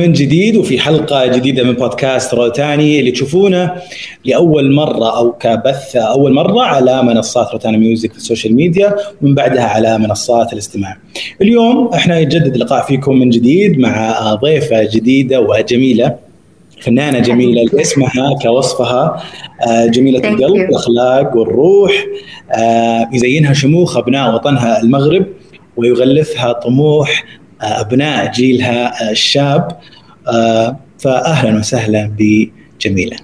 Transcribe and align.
من 0.00 0.12
جديد 0.12 0.56
وفي 0.56 0.78
حلقة 0.78 1.26
جديدة 1.26 1.64
من 1.64 1.72
بودكاست 1.72 2.34
روتانا 2.34 3.00
اللي 3.00 3.10
تشوفونه 3.10 3.72
لأول 4.24 4.74
مرة 4.74 5.18
أو 5.18 5.32
كبث 5.32 5.96
أول 5.96 6.32
مرة 6.32 6.62
على 6.62 7.02
منصات 7.02 7.52
روتانا 7.52 7.78
ميوزك 7.78 8.12
في 8.12 8.18
السوشيال 8.18 8.54
ميديا 8.54 8.96
ومن 9.22 9.34
بعدها 9.34 9.64
على 9.64 9.98
منصات 9.98 10.52
الاستماع. 10.52 10.96
اليوم 11.42 11.88
إحنا 11.94 12.18
يتجدد 12.18 12.54
اللقاء 12.54 12.86
فيكم 12.86 13.18
من 13.18 13.30
جديد 13.30 13.78
مع 13.78 14.34
ضيفة 14.34 14.88
جديدة 14.92 15.40
وجميلة 15.40 16.16
فنانة 16.80 17.18
جميلة 17.18 17.80
اسمها 17.80 18.34
كوصفها 18.42 19.22
آه، 19.68 19.86
جميلة 19.86 20.18
القلب 20.18 20.60
والأخلاق 20.60 21.36
والروح 21.36 21.92
آه، 22.52 23.08
يزينها 23.12 23.52
شموخ 23.52 23.96
أبناء 23.96 24.34
وطنها 24.34 24.82
المغرب 24.82 25.26
ويغلفها 25.76 26.52
طموح 26.52 27.24
أبناء 27.60 28.32
جيلها 28.32 29.10
الشاب. 29.10 29.68
آه، 29.72 29.78
فاهلا 30.98 31.58
وسهلا 31.58 32.12
بجميلة. 32.18 33.16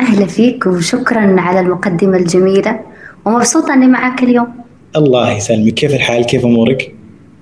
أهلا 0.00 0.26
فيك 0.26 0.66
وشكرا 0.66 1.40
على 1.40 1.60
المقدمة 1.60 2.16
الجميلة 2.16 2.80
ومبسوطة 3.24 3.74
إني 3.74 3.86
معك 3.86 4.22
اليوم. 4.22 4.48
الله 4.96 5.32
يسلمك، 5.32 5.74
كيف 5.74 5.94
الحال؟ 5.94 6.26
كيف 6.26 6.44
أمورك؟ 6.44 6.94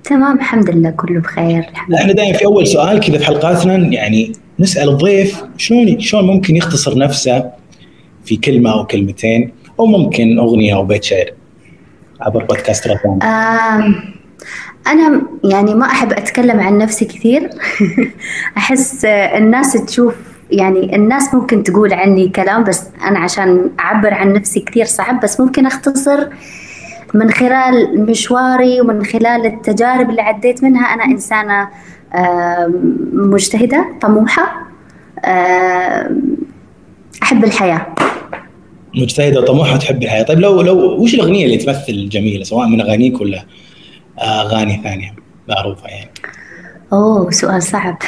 تمام 0.04 0.36
الحمد 0.36 0.70
لله 0.70 0.90
كله 0.90 1.20
بخير 1.20 1.58
الحمد 1.58 1.94
إحنا 1.94 2.12
دائما 2.12 2.38
في 2.38 2.44
أول 2.44 2.66
سؤال 2.66 3.00
كذا 3.00 3.18
في 3.18 3.24
حلقاتنا 3.24 3.74
يعني 3.76 4.32
نسأل 4.60 4.88
الضيف 4.88 5.44
شلون 5.56 6.00
شلون 6.00 6.24
ممكن 6.24 6.56
يختصر 6.56 6.98
نفسه 6.98 7.44
في 8.24 8.36
كلمة 8.36 8.72
أو 8.72 8.86
كلمتين 8.86 9.52
أو 9.80 9.86
ممكن 9.86 10.38
أغنية 10.38 10.74
أو 10.74 10.84
بيت 10.84 11.04
شعر 11.04 11.30
عبر 12.20 12.44
بودكاست 12.44 12.88
رفان. 12.88 13.22
آه 13.22 13.94
أنا 14.88 15.22
يعني 15.44 15.74
ما 15.74 15.86
أحب 15.86 16.12
أتكلم 16.12 16.60
عن 16.60 16.78
نفسي 16.78 17.04
كثير. 17.04 17.50
أحس 18.58 19.04
الناس 19.04 19.72
تشوف 19.72 20.14
يعني 20.50 20.96
الناس 20.96 21.34
ممكن 21.34 21.62
تقول 21.62 21.92
عني 21.92 22.28
كلام 22.28 22.64
بس 22.64 22.82
أنا 23.02 23.18
عشان 23.18 23.70
أعبر 23.80 24.14
عن 24.14 24.32
نفسي 24.32 24.60
كثير 24.60 24.84
صعب 24.84 25.20
بس 25.20 25.40
ممكن 25.40 25.66
أختصر 25.66 26.26
من 27.14 27.30
خلال 27.30 28.06
مشواري 28.10 28.80
ومن 28.80 29.04
خلال 29.04 29.46
التجارب 29.46 30.10
اللي 30.10 30.22
عديت 30.22 30.64
منها 30.64 30.94
أنا 30.94 31.04
إنسانة 31.04 31.68
مجتهدة 33.12 33.86
طموحة 34.00 34.68
أحب 37.22 37.44
الحياة. 37.44 37.86
مجتهدة 38.94 39.40
وطموحة 39.40 39.74
وتحب 39.74 40.02
الحياة. 40.02 40.22
طيب 40.22 40.40
لو 40.40 40.62
لو 40.62 41.02
وش 41.02 41.14
الأغنية 41.14 41.44
اللي 41.44 41.56
تمثل 41.56 42.08
جميلة 42.08 42.44
سواء 42.44 42.68
من 42.68 42.80
أغانيك 42.80 43.20
ولا 43.20 43.44
أغاني 44.22 44.80
ثانية 44.82 45.14
معروفة 45.48 45.88
يعني. 45.88 46.10
أوه 46.92 47.30
سؤال 47.30 47.62
صعب. 47.62 47.98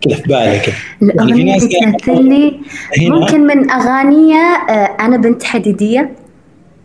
كذا 0.00 0.14
في 0.22 0.22
بالك 0.28 0.74
الاغنيه 1.02 1.46
يعني 1.46 1.92
تمثلني 1.98 2.60
ممكن 2.98 3.40
من 3.46 3.70
اغاني 3.70 4.34
آه، 4.34 4.96
أنا 5.00 5.16
بنت 5.16 5.42
حديدية. 5.42 6.12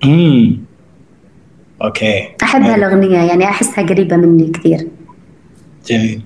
امم 0.04 0.58
أوكي. 1.84 2.28
أحب 2.44 2.62
هالأغنية 2.62 3.18
يعني 3.18 3.44
أحسها 3.46 3.84
قريبة 3.86 4.16
مني 4.16 4.52
كثير. 4.52 4.88
جميل. 5.88 6.22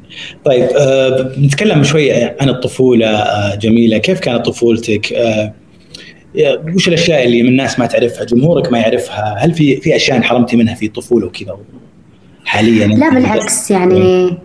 طيب 0.45 0.63
آه 0.63 1.31
نتكلم 1.39 1.83
شوي 1.83 2.13
عن 2.13 2.49
الطفولة 2.49 3.07
آه 3.07 3.55
جميلة. 3.55 3.97
كيف 3.97 4.19
كانت 4.19 4.45
طفولتك؟ 4.45 5.13
آه 5.13 5.53
وش 6.75 6.87
الأشياء 6.87 7.25
اللي 7.25 7.43
من 7.43 7.49
الناس 7.49 7.79
ما 7.79 7.85
تعرفها؟ 7.85 8.25
جمهورك 8.25 8.71
ما 8.71 8.79
يعرفها؟ 8.79 9.35
هل 9.39 9.53
في 9.53 9.75
في 9.75 9.95
أشياء 9.95 10.17
انحرمتي 10.17 10.57
منها 10.57 10.75
في 10.75 10.85
الطفوله 10.85 11.27
وكذا 11.27 11.57
حاليا؟ 12.45 12.87
لا 12.87 13.09
بالعكس 13.09 13.71
يعني 13.71 14.37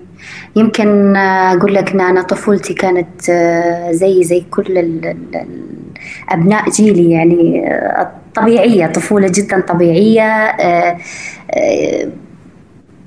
يمكن 0.57 1.17
أقول 1.17 1.75
لك 1.75 1.93
إن 1.93 2.01
أنا 2.01 2.23
طفولتي 2.23 2.75
كانت 2.75 3.31
آه، 3.31 3.93
زي 3.93 4.25
زي 4.25 4.41
كل 4.51 4.79
ابناء 6.29 6.71
جيلي 6.71 7.11
يعني 7.11 7.69
آه، 7.73 8.11
طبيعية 8.35 8.87
طفولة 8.87 9.29
جدا 9.35 9.61
طبيعية 9.61 10.23
آه، 10.23 10.99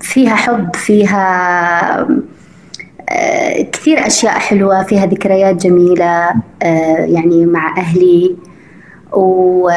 فيها 0.00 0.34
حب 0.34 0.76
فيها 0.76 2.08
كثير 3.72 4.06
أشياء 4.06 4.38
حلوة 4.38 4.82
فيها 4.82 5.06
ذكريات 5.06 5.66
جميلة 5.66 6.30
يعني 7.06 7.46
مع 7.46 7.78
أهلي. 7.78 8.36
و 9.12 9.70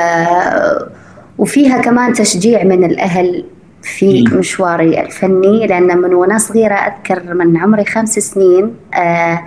وفيها 1.37 1.81
كمان 1.81 2.13
تشجيع 2.13 2.63
من 2.63 2.83
الأهل 2.83 3.45
في 3.81 4.23
مشواري 4.23 5.01
الفني 5.01 5.67
لأن 5.67 5.97
من 5.97 6.13
وأنا 6.13 6.37
صغيرة 6.37 6.73
أذكر 6.73 7.33
من 7.33 7.57
عمري 7.57 7.85
خمس 7.85 8.19
سنين 8.19 8.75
آه 8.93 9.43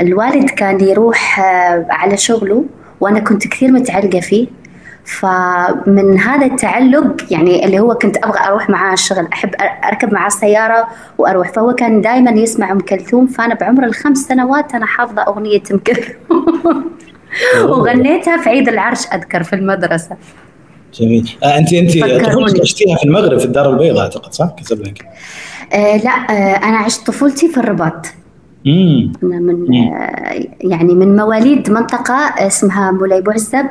الوالد 0.00 0.50
كان 0.50 0.80
يروح 0.80 1.40
آه 1.40 1.86
على 1.90 2.16
شغله 2.16 2.64
وأنا 3.00 3.20
كنت 3.20 3.48
كثير 3.48 3.72
متعلقة 3.72 4.20
فيه. 4.20 4.46
فمن 5.04 6.18
هذا 6.18 6.46
التعلق 6.46 7.32
يعني 7.32 7.64
اللي 7.64 7.80
هو 7.80 7.94
كنت 7.94 8.16
أبغى 8.16 8.38
أروح 8.46 8.70
معاه 8.70 8.92
الشغل 8.92 9.28
أحب 9.32 9.50
أركب 9.84 10.12
معاه 10.12 10.26
السياره 10.26 10.88
وأروح. 11.18 11.52
فهو 11.52 11.72
كان 11.72 12.00
دائما 12.00 12.30
يسمع 12.30 12.72
أم 12.72 12.80
كلثوم 12.80 13.26
فأنا 13.26 13.54
بعمر 13.54 13.84
الخمس 13.84 14.18
سنوات 14.18 14.74
أنا 14.74 14.86
حافظة 14.86 15.22
أغنية 15.22 15.62
أم 15.72 15.78
كلثوم. 15.78 16.84
وغنيتها 17.64 18.42
في 18.42 18.48
عيد 18.48 18.68
العرش 18.68 19.06
أذكر 19.14 19.42
في 19.42 19.52
المدرسة. 19.52 20.16
جميل. 21.00 21.36
آه 21.44 21.58
انت 21.58 21.72
أنت 21.72 21.90
عشتيها 22.60 22.96
في 22.96 23.04
المغرب 23.04 23.38
في 23.38 23.44
الدار 23.44 23.70
البيضاء 23.70 24.02
أعتقد 24.02 24.32
صح؟ 24.32 24.54
كازابلانكا. 24.58 25.04
آه 25.72 25.96
لا 25.96 26.10
آه 26.10 26.56
أنا 26.68 26.76
عشت 26.76 27.06
طفولتي 27.06 27.48
في 27.48 27.56
الرباط. 27.56 28.06
امم 28.66 29.12
أنا 29.22 29.40
من 29.40 29.74
آه 29.74 30.46
يعني 30.60 30.94
من 30.94 31.16
مواليد 31.16 31.70
منطقة 31.70 32.14
اسمها 32.46 32.90
مولاي 32.90 33.20
بوعزه 33.20 33.70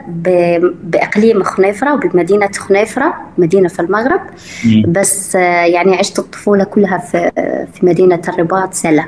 بإقليم 0.84 1.44
خنيفرة 1.44 1.94
وبمدينة 1.94 2.50
خنيفرة 2.58 3.14
مدينة 3.38 3.68
في 3.68 3.80
المغرب. 3.80 4.22
مم. 4.66 4.84
بس 4.88 5.36
آه 5.36 5.40
يعني 5.66 5.96
عشت 5.96 6.20
الطفولة 6.20 6.64
كلها 6.64 6.98
في 6.98 7.32
في 7.74 7.86
مدينة 7.86 8.22
الرباط 8.28 8.74
سلا 8.74 9.06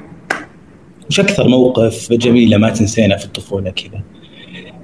وش 1.09 1.19
أكثر 1.19 1.47
موقف 1.47 2.11
جميل 2.11 2.55
ما 2.57 2.69
تنسينا 2.69 3.17
في 3.17 3.25
الطفولة 3.25 3.69
كذا؟ 3.69 4.01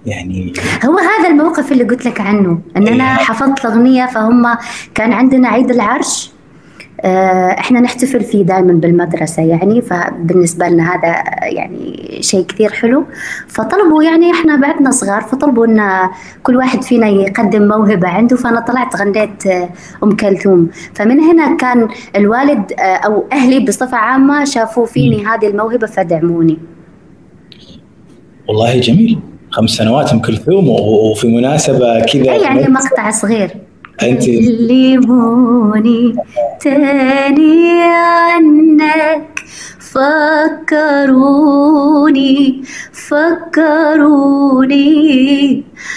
يعني 0.06 0.54
هو 0.86 0.98
هذا 0.98 1.30
الموقف 1.30 1.72
اللي 1.72 1.84
قلت 1.84 2.06
لك 2.06 2.22
عنه 2.22 2.60
إن 2.78 2.88
أنا 2.88 3.04
إيه. 3.04 3.26
حفظت 3.26 3.66
الأغنية 3.66 4.06
فهم 4.06 4.58
كان 4.96 5.14
عندنا 5.14 5.48
عيد 5.48 5.70
العرش 5.70 6.32
آه، 7.04 7.52
إحنا 7.60 7.80
نحتفل 7.80 8.22
فيه 8.22 8.44
دائما 8.44 8.74
بالمدرسة 8.74 9.44
يعني 9.44 9.82
فبالنسبة 9.82 10.68
لنا 10.68 10.96
هذا 10.96 11.24
يعني 11.44 12.18
شيء 12.22 12.46
كثير 12.46 12.70
حلو. 12.70 13.06
فطلبوا 13.48 14.04
يعني 14.04 14.32
إحنا 14.32 14.56
بعدنا 14.56 14.92
صغار 14.92 15.22
فطلبوا 15.22 15.66
إن 15.66 16.10
كل 16.44 16.56
واحد 16.56 16.84
فينا 16.84 17.08
يقدم 17.08 17.68
موهبة 17.68 18.08
عنده 18.08 18.36
فأنا 18.36 18.60
طلعت 18.60 18.96
غنيت 18.96 19.48
آه، 19.48 19.70
أم 20.04 20.16
كلثوم. 20.16 20.70
فمن 20.94 21.20
هنا 21.20 21.56
كان 21.58 21.88
الوالد 22.16 22.72
آه، 22.80 22.82
أو 22.82 23.26
أهلي 23.32 23.60
بصفة 23.60 23.98
عامة 23.98 24.44
شافوا 24.44 24.86
فيني 24.86 25.26
هذه 25.26 25.48
الموهبة 25.48 25.88
فدعموني. 25.88 26.58
والله 28.48 28.80
جميل. 28.80 29.20
خمس 29.52 29.70
سنوات 29.70 30.14
أم 30.14 30.20
كلثوم 30.20 30.70
وفي 30.70 31.28
مناسبة 31.28 32.00
كذا 32.00 32.36
يعني 32.36 32.68
مقطع 32.68 33.12
صغير. 33.12 33.52
أنت؟ 34.04 34.26
كلموني 34.26 36.16
تاني 36.62 37.84
عنك 37.84 39.42
فكروني 41.00 42.62
فكروني. 44.12 44.84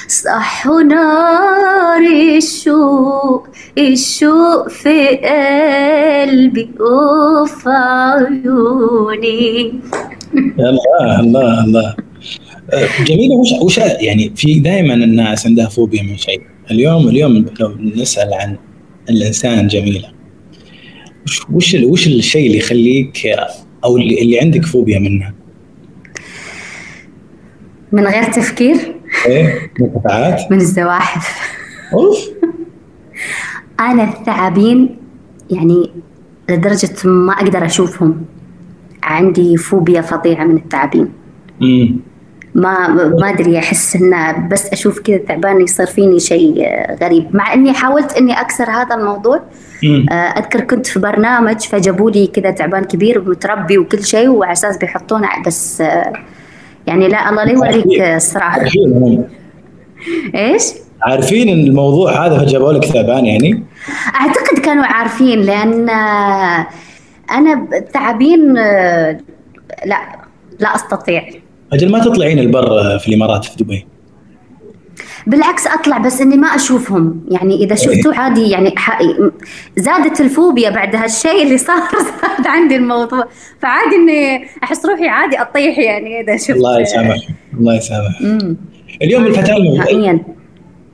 صح 0.09 0.67
نار 0.67 2.01
الشوق 2.37 3.47
الشوق 3.79 4.69
في 4.69 5.09
قلبي 5.17 6.71
وفي 6.81 7.71
عيوني. 7.71 9.75
الله 10.59 11.21
الله 11.21 11.65
الله. 11.65 11.95
جميلة. 13.05 13.35
وش 13.35 13.53
وش 13.63 13.79
يعني 13.79 14.33
في 14.37 14.61
دائما 14.61 14.95
الناس 14.95 15.47
عندها 15.47 15.69
فوبيا 15.69 16.03
من 16.03 16.17
شيء. 16.17 16.43
اليوم 16.71 17.09
اليوم 17.09 17.47
لو 17.61 17.77
نسأل 17.97 18.35
عن 18.35 18.57
الإنسان 19.11 19.67
جميلة. 19.67 20.09
وش 21.27 21.41
وش 21.51 21.75
وش 21.75 22.07
الشيء 22.07 22.47
اللي 22.47 22.59
يخليك 22.59 23.27
أو 23.85 23.97
اللي, 23.97 24.23
اللي 24.23 24.41
عندك 24.41 24.65
فوبيا 24.65 24.99
منه؟ 24.99 25.33
من 27.93 28.07
غير 28.07 28.23
تفكير؟ 28.23 28.77
إيه 29.27 29.73
مرتفعات؟ 29.81 30.51
من 30.51 30.57
الزواحف. 30.57 31.41
أوف. 31.93 32.31
أنا 33.81 34.19
الثعابين 34.19 34.97
يعني 35.51 35.91
لدرجة 36.49 37.09
ما 37.09 37.33
أقدر 37.33 37.67
أشوفهم. 37.67 38.25
عندي 39.03 39.57
فوبيا 39.57 40.01
فظيعة 40.01 40.45
من 40.45 40.57
الثعابين. 40.57 41.09
ما 42.55 42.89
ما 42.89 43.31
أدري 43.31 43.59
أحس 43.59 43.97
إنه 43.97 44.49
بس 44.49 44.73
أشوف 44.73 44.99
كذا 44.99 45.17
تعبان 45.17 45.61
يصير 45.61 45.87
فيني 45.87 46.21
شيء 46.21 46.69
غريب. 47.03 47.37
مع 47.37 47.55
إني 47.55 47.73
حاولت 47.73 48.17
إني 48.17 48.41
أكسر 48.41 48.71
هذا 48.71 48.95
الموضوع. 48.95 49.41
آه، 50.11 50.13
أذكر 50.13 50.61
كنت 50.61 50.87
في 50.87 50.99
برنامج 50.99 51.61
فجابوا 51.61 52.11
لي 52.11 52.27
كذا 52.27 52.51
تعبان 52.51 52.85
كبير 52.85 53.19
ومتربي 53.19 53.79
وكل 53.79 54.05
شيء 54.05 54.29
وعلى 54.29 54.53
أساس 54.53 54.79
بيحطونه 54.79 55.29
بس 55.47 55.81
آه، 55.81 56.13
يعني 56.87 57.09
لا 57.09 57.31
الله 57.31 57.45
لا 57.45 57.53
يوريك 57.53 58.01
الصراحه 58.01 58.61
هم. 58.61 59.25
إيش؟ 60.35 60.63
عارفين 61.03 61.49
إن 61.49 61.67
الموضوع 61.67 62.27
هذا 62.27 62.39
فجابوا 62.39 62.73
لك 62.73 62.85
ثعبان 62.85 63.27
يعني؟ 63.27 63.65
أعتقد 64.21 64.59
كانوا 64.59 64.85
عارفين 64.85 65.41
لأن 65.41 65.89
آه، 65.89 66.67
أنا 67.31 67.69
الثعابين 67.73 68.59
آه، 68.59 69.19
لا 69.87 69.99
لا 70.61 70.75
أستطيع. 70.75 71.44
أجل 71.75 71.91
ما 71.91 71.99
تطلعين 71.99 72.39
البر 72.39 72.99
في 72.99 73.09
الإمارات 73.09 73.45
في 73.45 73.65
دبي؟ 73.65 73.87
بالعكس 75.27 75.67
أطلع 75.67 75.99
بس 75.99 76.21
إني 76.21 76.37
ما 76.37 76.49
أشوفهم. 76.49 77.21
يعني 77.31 77.65
إذا 77.65 77.75
شفته 77.75 78.15
عادي 78.15 78.51
يعني 78.51 78.75
زادت 79.77 80.21
الفوبيا 80.21 80.71
بعد 80.71 80.97
هالشيء 80.97 81.43
اللي 81.43 81.59
صار 81.59 81.77
زاد 82.37 82.47
عندي 82.47 82.77
الموضوع. 82.77 83.25
فعادي 83.63 83.97
إني 83.97 84.45
أحس 84.65 84.87
روحي 84.87 85.09
عادي 85.09 85.41
أطيح 85.41 85.79
يعني 85.79 86.21
إذا 86.21 86.37
شفت. 86.37 86.51
الله 86.51 86.81
يسامح 86.81 87.17
الله 87.59 87.77
يسامح 87.77 88.21
اليوم 89.03 89.27
الفتاة 89.27 89.59
نهائيا. 89.59 90.19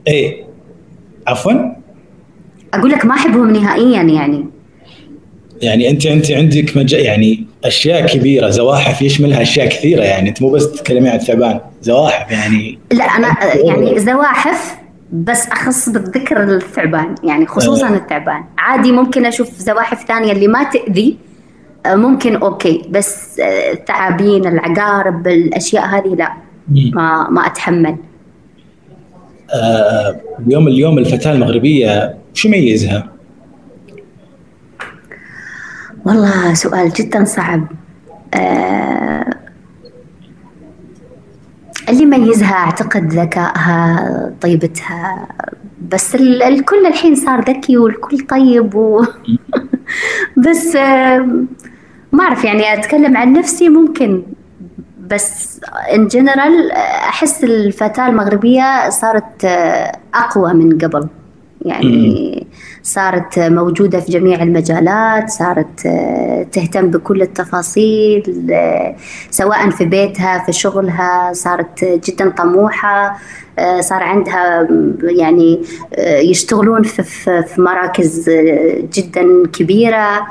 إيه. 0.09 0.45
عفوا. 1.27 1.53
أقول 2.75 2.91
لك 2.91 3.05
ما 3.05 3.15
أحبهم 3.15 3.51
نهائيا 3.53 4.03
يعني. 4.03 4.47
يعني 5.63 5.91
انت 5.91 6.07
أنت 6.07 6.31
عندك 6.31 6.77
مج... 6.77 6.93
يعني 6.93 7.47
أشياء 7.65 8.07
كبيرة 8.07 8.51
زواحف 8.51 9.03
يشملها 9.03 9.43
أشياء 9.43 9.69
كثيرة 9.69 10.03
يعني 10.03 10.29
أنت 10.29 10.43
مو 10.43 10.51
بس 10.51 10.73
تتكلمين 10.73 11.09
عن 11.09 11.17
الثعبان 11.17 11.61
زواحف 11.83 12.31
يعني 12.31 12.79
لا 12.93 13.05
أنا 13.05 13.37
يعني 13.55 13.99
زواحف 13.99 14.77
بس 15.13 15.49
أخص 15.49 15.89
بالذكر 15.89 16.43
الثعبان 16.43 17.15
يعني 17.25 17.47
خصوصا 17.47 17.89
آه. 17.89 17.97
الثعبان 17.97 18.45
عادي 18.59 18.93
ممكن 18.93 19.27
أشوف 19.27 19.51
زواحف 19.59 20.07
ثانية 20.09 20.33
اللي 20.33 20.49
ما 20.49 20.65
تأذي 20.65 21.17
آه، 21.87 21.95
ممكن 21.95 22.37
أوكي 22.37 22.83
بس 22.91 23.41
آه، 23.41 23.73
الثعابين 23.73 24.47
العقارب 24.47 25.29
الأشياء 25.29 25.87
هذه 25.87 26.15
لا. 26.15 26.33
ما 26.71 27.31
ما 27.31 27.47
أتحمل 27.47 27.97
آه 29.55 30.21
اليوم 30.47 30.69
اليوم 30.69 30.99
الفتاة 30.99 31.33
المغربية 31.33 32.15
شو 32.35 32.49
يميزها؟ 32.49 33.09
والله 36.11 36.55
سؤال 36.55 36.93
جدا 36.93 37.25
صعب. 37.25 37.67
آه، 38.35 39.35
اللي 41.89 42.03
يميزها 42.03 42.53
أعتقد 42.55 43.13
ذكائها 43.13 44.33
طيبتها 44.41 45.29
بس 45.93 46.15
ال- 46.15 46.43
الكل 46.43 46.87
الحين 46.87 47.15
صار 47.15 47.41
ذكي 47.41 47.77
والكل 47.77 48.19
طيب 48.27 48.75
و... 48.75 49.05
بس 50.49 50.77
آه، 50.77 51.29
ما 52.13 52.25
أعرف 52.25 52.45
يعني 52.45 52.75
أتكلم 52.75 53.17
عن 53.17 53.33
نفسي 53.33 53.69
ممكن 53.69 54.23
بس 55.11 55.61
ان 55.95 56.07
جنرال 56.09 56.71
أحس 57.09 57.45
الفتاة 57.45 58.09
المغربية 58.09 58.91
صارت 58.91 59.45
آه، 59.45 59.93
أقوى 60.15 60.53
من 60.55 60.79
قبل. 60.79 61.09
يعني 61.65 62.47
صارت 62.83 63.39
موجودة 63.39 64.01
في 64.01 64.13
جميع 64.13 64.43
المجالات 64.43 65.31
صارت 65.31 65.87
آه، 65.87 66.47
تهتم 66.53 66.91
بكل 66.91 67.23
التفاصيل 67.23 68.47
آه، 68.53 68.97
سواء 69.31 69.71
في 69.71 69.85
بيتها 69.85 70.39
في 70.47 70.53
شغلها 70.53 71.33
صارت 71.33 71.85
جدا 71.85 72.31
طموحة 72.31 73.19
آه، 73.59 73.81
صار 73.81 74.03
عندها 74.03 74.69
يعني 75.03 75.63
يشتغلون 75.99 76.83
في- 76.83 77.03
مراكز 77.59 78.31
جدا 78.97 79.47
كبيرة. 79.53 80.27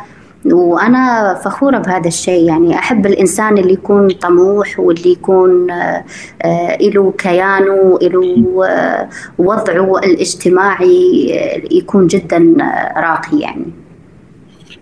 وأنا 0.46 1.34
فخورة 1.46 1.78
بهذا 1.78 2.08
الشيء. 2.08 2.44
يعني 2.44 2.76
أحب 2.76 3.06
الإنسان 3.06 3.58
اللي 3.58 3.74
يكون 3.74 4.10
طموح 4.10 4.80
واللي 4.80 5.12
يكون 5.12 5.72
آه، 5.72 6.78
له 6.82 7.14
كيانه 7.18 8.00
له 8.02 8.66
آه، 8.68 9.10
وضعه 9.38 10.00
الاجتماعي 10.00 11.32
آه، 11.34 11.62
يكون 11.72 12.08
جدا 12.08 12.56
راقي 12.98 13.40
يعني. 13.40 13.66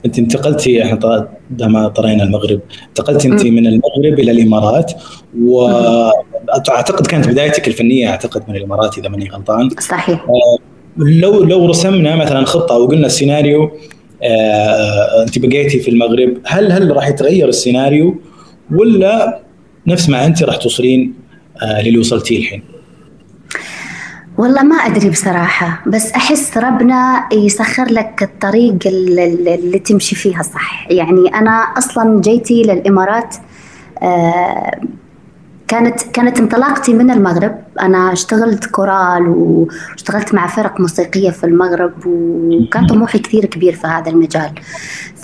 أنت 0.06 0.19
انتقلتي 0.19 0.83
إحنا 0.83 1.27
دام 1.50 1.88
طرينا 1.88 2.24
المغرب. 2.24 2.60
انتقلتي 2.88 3.27
أنت 3.27 3.45
من 3.45 3.68
المغرب 3.68 4.19
إلى 4.19 4.31
الإمارات 4.31 4.92
واعتقد 5.39 7.07
كانت 7.07 7.27
بدايتك 7.27 7.68
الفنية 7.68 8.10
أعتقد 8.10 8.44
من 8.48 8.56
الإمارات 8.56 8.98
إذا 8.98 9.10
ماني 9.10 9.30
غلطان. 9.30 9.69
صحيح. 9.80 10.25
لو 10.98 11.44
لو 11.44 11.65
رسمنا 11.65 12.15
مثلا 12.15 12.45
خطة 12.45 12.75
أو 12.75 12.86
قلنا 12.86 13.06
السيناريو 13.06 13.71
انت 15.23 15.39
بقيتي 15.39 15.79
في 15.79 15.91
المغرب 15.91 16.37
هل 16.45 16.71
هل 16.71 16.95
راح 16.95 17.07
يتغير 17.07 17.47
السيناريو 17.49 18.21
ولا 18.71 19.39
نفس 19.87 20.09
ما 20.09 20.25
أنت 20.25 20.43
راح 20.43 20.55
توصلين 20.55 21.13
آه، 21.63 21.81
للي 21.81 21.97
وصلتيه 21.97 22.37
الحين؟ 22.37 22.63
والله 24.37 24.63
ما 24.63 24.75
أدري 24.75 25.09
بصراحة 25.09 25.83
بس 25.89 26.11
أحس 26.11 26.57
ربنا 26.57 27.29
يسخر 27.33 27.85
لك 27.91 28.23
الطريق 28.23 28.77
ال- 28.85 29.19
ال- 29.19 29.47
اللي 29.47 29.79
تمشي 29.79 30.15
فيها 30.15 30.41
صح 30.43 30.87
يعني 30.91 31.27
أنا 31.35 31.51
أصلا 31.77 32.21
جيتي 32.21 32.61
للإمارات 32.63 33.35
آه، 34.03 34.71
كانت 35.67 36.01
كانت 36.01 36.39
انطلاقتي 36.39 36.93
من 36.93 37.11
المغرب. 37.11 37.55
أنا 37.81 38.13
اشتغلت 38.13 38.65
كورال 38.65 39.27
واشتغلت 39.27 40.33
مع 40.33 40.47
فرق 40.47 40.79
موسيقية 40.79 41.29
في 41.29 41.43
المغرب 41.43 41.93
وكان 42.05 42.87
طموحي 42.87 43.19
كثير 43.19 43.45
كبير 43.45 43.75
في 43.75 43.87
هذا 43.87 44.11
المجال. 44.11 44.51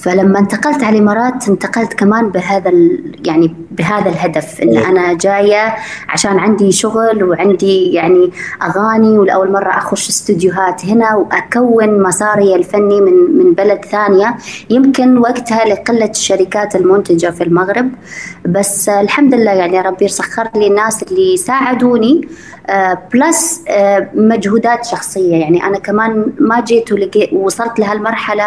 فلما 0.03 0.39
انتقلت 0.39 0.83
على 0.83 0.97
الإمارات 0.97 1.49
انتقلت 1.49 1.93
كمان 1.93 2.29
بهذا 2.29 2.69
ال- 2.69 3.15
يعني 3.27 3.55
بهذا 3.71 4.09
الهدف 4.09 4.61
إن 4.61 4.77
أنا 4.77 5.13
جاية 5.13 5.75
عشان 6.09 6.39
عندي 6.39 6.71
شغل 6.71 7.23
وعندي 7.23 7.93
يعني 7.93 8.31
أغاني 8.61 9.17
ولأول 9.17 9.51
مرة 9.51 9.69
أخش 9.77 10.09
استوديوهات 10.09 10.85
هنا 10.85 11.15
وأكون 11.15 12.03
مساري 12.03 12.55
الفني 12.55 13.01
من 13.01 13.13
من 13.37 13.53
بلد 13.53 13.85
ثانية. 13.85 14.35
يمكن 14.69 15.17
وقتها 15.17 15.65
لقلة 15.65 16.09
الشركات 16.09 16.75
المنتجة 16.75 17.29
في 17.31 17.43
المغرب. 17.43 17.89
بس 18.45 18.89
آه، 18.89 19.01
الحمد 19.01 19.33
لله 19.35 19.51
يعني 19.51 19.81
ربي 19.81 20.07
سخر 20.07 20.47
لي 20.55 20.67
الناس 20.67 21.03
اللي 21.03 21.37
ساعدوني. 21.37 22.27
آه، 22.67 22.97
بلس 23.13 23.61
آه، 23.69 24.09
مجهودات 24.13 24.85
شخصية. 24.85 25.35
يعني 25.35 25.63
أنا 25.63 25.79
كمان 25.79 26.31
ما 26.39 26.61
جيت 26.61 26.91
ولقيت 26.91 27.33
وصلت 27.33 27.79
لهالمرحلة 27.79 28.45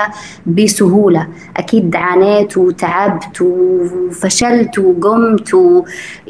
أكيد 1.56 1.96
عانيت 1.96 2.56
وتعبت 2.56 3.40
وفشلت 3.40 4.78
وقمت 4.78 5.54
و... 5.54 5.84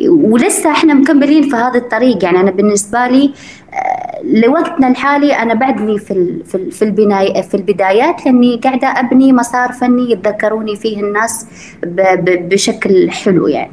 ولسه 0.09 0.71
إحنا 0.71 0.95
مكملين 0.95 1.49
في 1.49 1.57
هذا 1.57 1.79
الطريق 1.79 2.25
يعني 2.25 2.41
أنا 2.41 2.51
بالنسبة 2.51 3.07
لي 3.07 3.31
آه، 3.75 4.23
لوقتنا 4.25 4.89
الحالي 4.89 5.33
أنا 5.33 5.55
بعدني 5.55 5.99
في 5.99 6.43
في 6.45 6.71
في 6.71 6.83
البناية 6.83 7.41
في 7.41 7.55
البدايات 7.55 8.27
لأني 8.27 8.57
قاعدة 8.57 8.87
أبني 8.87 9.33
مسار 9.33 9.73
فني 9.73 10.11
يتذكروني 10.11 10.77
فيه 10.77 11.01
الناس 11.01 11.47
ب... 11.83 12.01
ب... 12.01 12.49
بشكل 12.49 13.11
حلو 13.11 13.47
يعني. 13.47 13.73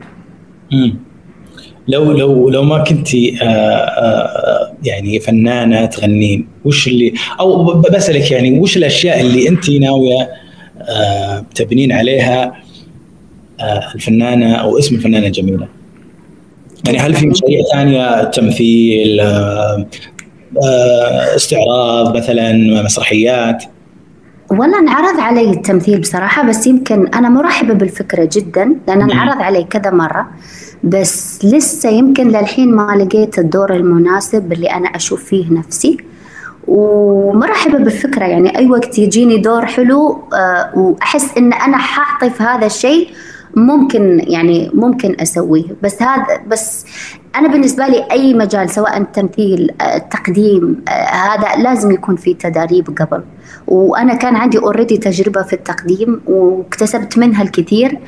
لو 1.88 2.12
لو 2.12 2.50
لو 2.50 2.63
ما 2.63 2.83
كنتي 2.83 3.38
آه، 3.41 3.45
آه، 3.45 4.74
يعني 4.83 5.19
فنانة 5.19 5.86
تغنين 5.86 6.48
وش 6.65 6.88
اللي 6.88 7.13
أو 7.39 7.74
بسألك 7.81 8.31
يعني 8.31 8.60
وش 8.60 8.77
الأشياء 8.77 9.22
اللي 9.22 9.50
انت 9.50 9.69
ناوية 9.69 10.29
تبنين 11.55 11.91
عليها 11.91 12.53
آه، 13.59 13.93
الفنانة 13.95 14.55
أو 14.55 14.79
اسم 14.79 14.95
الفنانة 14.95 15.27
الجميله؟ 15.27 15.67
يعني 16.85 16.99
هل 16.99 17.13
في 17.13 17.27
مشاريع 17.27 17.59
ثانية 17.73 18.23
تمثيل 18.23 19.19
آه، 19.19 19.87
آه، 20.63 21.35
استعراض 21.35 22.17
مثلا 22.17 22.81
مسرحيات؟ 22.83 23.63
والله 24.51 24.79
انعرض 24.79 25.19
علي 25.19 25.49
التمثيل 25.49 25.99
بصراحة 25.99 26.49
بس 26.49 26.67
يمكن 26.67 27.07
أنا 27.07 27.29
مرحبة 27.29 27.73
بالفكرة 27.73 28.29
جدا 28.31 28.75
لأن 28.87 29.01
انعرض 29.01 29.41
علي 29.41 29.63
كذا 29.63 29.91
مرة 29.91 30.27
بس 30.83 31.45
لسه 31.45 31.89
يمكن 31.89 32.27
للحين 32.27 32.71
ما 32.71 32.95
لقيت 32.95 33.39
الدور 33.39 33.75
المناسب 33.75 34.53
اللي 34.53 34.67
أنا 34.67 34.87
أشوف 34.87 35.23
فيه 35.23 35.51
نفسي 35.51 35.97
ومرحبة 36.67 37.77
بالفكرة 37.77 38.25
يعني 38.25 38.58
أي 38.58 38.70
وقت 38.70 39.00
يجيني 39.00 39.38
دور 39.38 39.65
حلو 39.65 40.24
آه، 40.34 40.72
وأحس 40.75 41.38
إن 41.38 41.53
أنا 41.53 41.77
حاعطي 41.77 42.29
في 42.29 42.43
هذا 42.43 42.65
الشيء 42.65 43.10
ممكن 43.55 44.22
يعني 44.27 44.72
ممكن 44.74 45.15
أسويه. 45.20 45.63
بس 45.84 46.01
هذا 46.01 46.41
بس 46.48 46.86
أنا 47.36 47.48
بالنسبة 47.48 47.88
لي 47.88 48.05
أي 48.12 48.34
مجال 48.34 48.70
سواء 48.70 48.98
التمثيل 48.98 49.72
آه، 49.82 49.96
التقديم 49.98 50.84
آه، 50.88 50.91
هذا 50.91 51.63
لازم 51.63 51.91
يكون 51.91 52.15
في 52.15 52.34
تدريب 52.34 52.98
قبل. 53.00 53.24
وأنا 53.67 54.13
كان 54.13 54.36
عندي 54.36 54.58
already 54.57 54.98
تجربة 54.98 55.41
في 55.41 55.53
التقديم 55.53 56.22
واكتسبت 56.25 57.17
منها 57.17 57.43
الكثير 57.43 58.00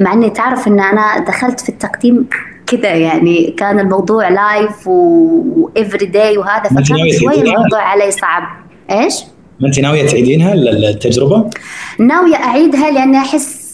مع 0.00 0.12
إني 0.12 0.30
تعرف 0.30 0.68
إن 0.68 0.80
أنا 0.80 1.18
دخلت 1.18 1.60
في 1.60 1.68
التقديم 1.68 2.26
كذا 2.66 2.94
يعني 2.94 3.54
كان 3.58 3.80
الموضوع 3.80 4.28
live 4.28 4.88
و 4.88 5.08
every 5.08 6.06
day 6.06 6.38
وهذا 6.38 6.68
فكان 6.68 7.12
شوي 7.20 7.34
الموضوع 7.34 7.80
علي 7.80 8.10
صعب 8.10 8.42
إيش؟ 8.90 9.14
ما 9.60 9.66
أنت 9.66 9.80
ناوية 9.80 10.06
تعيدينها 10.06 10.54
التجربة؟ 10.54 11.50
ناوية 11.98 12.36
أعيدها 12.36 12.90
لأني 12.90 13.18
أحس 13.18 13.64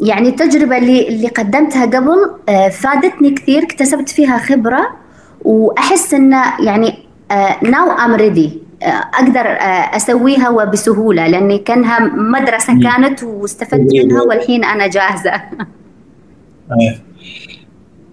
يعني 0.00 0.28
التجربة 0.28 0.78
اللي 0.78 1.08
اللي 1.08 1.28
قدمتها 1.28 1.86
قبل 1.86 2.30
آه، 2.48 2.68
فادتني 2.68 3.30
كثير 3.30 3.62
اكتسبت 3.62 4.08
فيها 4.08 4.38
خبرة 4.38 4.80
وأحس 5.44 6.14
إن 6.14 6.32
يعني 6.60 6.94
ناو 7.62 7.90
ام 7.90 8.14
ريدي 8.14 8.64
أقدر 8.82 9.40
آه، 9.40 9.96
أسويها 9.96 10.48
وبسهولة 10.48 11.26
لأني 11.26 11.58
كأنها 11.58 11.98
مدرسة 12.14 12.80
كانت 12.82 13.22
واستفدت 13.22 13.94
منها 13.94 14.22
والحين 14.22 14.64
أنا 14.64 14.86
جاهزة 14.86 15.32
آه. 16.70 16.96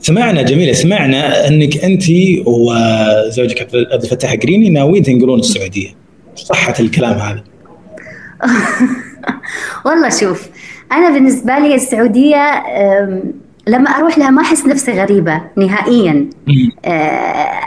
سمعنا 0.02 0.42
جميلة 0.42 0.74
سمعنا 0.74 1.48
أنك 1.48 1.78
أنت 1.78 2.04
وزوجك 2.46 3.62
عبد 3.62 4.04
الفتاح 4.04 4.34
قريني 4.34 4.70
ناويين 4.70 5.04
تنقلون 5.04 5.40
السعودية. 5.40 5.90
صحة 6.36 6.74
الكلام 6.80 7.14
هذا؟ 7.14 7.44
والله 9.86 10.10
شوف 10.10 10.48
أنا 10.92 11.10
بالنسبة 11.10 11.60
لي 11.60 11.76
السعودية 11.76 12.64
لما 13.68 13.90
أروح 13.90 14.18
لها 14.18 14.30
ما 14.30 14.42
أحس 14.42 14.66
نفسي 14.66 14.92
غريبة 14.92 15.42
نهائيا. 15.58 16.30
آه، 16.86 16.90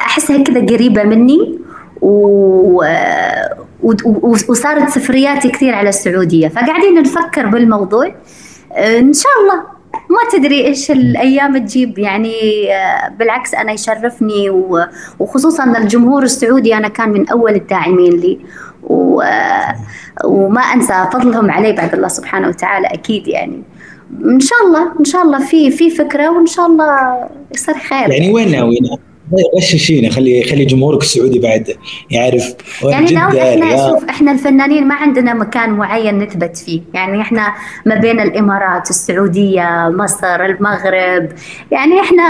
أحسها 0.06 0.42
كذا 0.42 0.66
قريبة 0.66 1.02
مني 1.02 1.58
و... 2.02 2.82
وصارت 4.48 4.88
سفرياتي 4.88 5.48
كثير 5.48 5.74
على 5.74 5.88
السعودية. 5.88 6.48
فقاعدين 6.48 6.94
نفكر 7.02 7.46
بالموضوع. 7.46 8.14
آه، 8.72 8.98
إن 8.98 9.12
شاء 9.12 9.32
الله. 9.42 9.73
ما 10.10 10.18
تدري 10.32 10.66
إيش 10.66 10.90
الأيام 10.90 11.58
تجيب 11.58 11.98
يعني 11.98 12.34
آه، 12.74 13.08
بالعكس 13.08 13.54
أنا 13.54 13.72
يشرفني 13.72 14.50
وخصوصا 15.18 15.64
الجمهور 15.78 16.22
السعودي 16.22 16.74
أنا 16.74 16.88
كان 16.88 17.08
من 17.08 17.28
أول 17.28 17.54
الداعمين 17.54 18.12
لي. 18.12 18.38
وما 20.24 20.60
أنسى 20.60 21.08
فضلهم 21.12 21.50
علي 21.50 21.72
بعد 21.72 21.94
الله 21.94 22.08
سبحانه 22.08 22.48
وتعالى 22.48 22.86
أكيد 22.86 23.28
يعني. 23.28 23.62
إن 24.24 24.40
شاء 24.40 24.58
الله 24.66 24.92
إن 25.00 25.04
شاء 25.04 25.22
الله 25.22 25.46
في 25.46 25.70
في 25.70 25.90
فكرة 25.90 26.28
وإن 26.28 26.46
شاء 26.46 26.66
الله 26.66 27.28
يصير 27.54 27.74
خير. 27.74 28.10
يعني 28.10 28.32
وين 28.32 28.50
ناويين؟ 28.50 29.13
غششينا 29.56 30.10
خلي 30.10 30.42
خلي 30.42 30.64
جمهورك 30.64 31.02
السعودي 31.02 31.38
بعد 31.38 31.76
يعرف 32.10 32.54
يعني 32.84 33.12
ناوي 33.12 33.54
إحنا 33.54 33.90
شوف 33.90 34.04
إحنا 34.08 34.32
الفنانين 34.32 34.88
ما 34.88 34.94
عندنا 34.94 35.34
مكان 35.34 35.70
معين 35.70 36.18
نثبت 36.18 36.56
فيه. 36.56 36.80
يعني 36.94 37.20
إحنا 37.20 37.54
ما 37.86 37.94
بين 37.94 38.20
الإمارات 38.20 38.90
السعودية 38.90 39.88
مصر 39.88 40.44
المغرب. 40.44 41.28
يعني 41.70 42.00
إحنا 42.00 42.24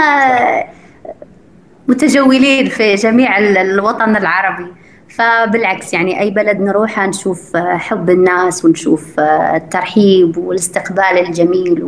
متجولين 1.87 2.69
في 2.69 2.95
جميع 2.95 3.37
الوطن 3.37 4.15
العربي. 4.15 4.67
فبالعكس 5.09 5.93
يعني 5.93 6.19
أي 6.19 6.31
بلد 6.31 6.59
نروحها 6.59 7.07
نشوف 7.07 7.57
حب 7.57 8.09
الناس 8.09 8.65
ونشوف 8.65 9.19
الترحيب 9.55 10.37
والاستقبال 10.37 11.27
الجميل 11.27 11.87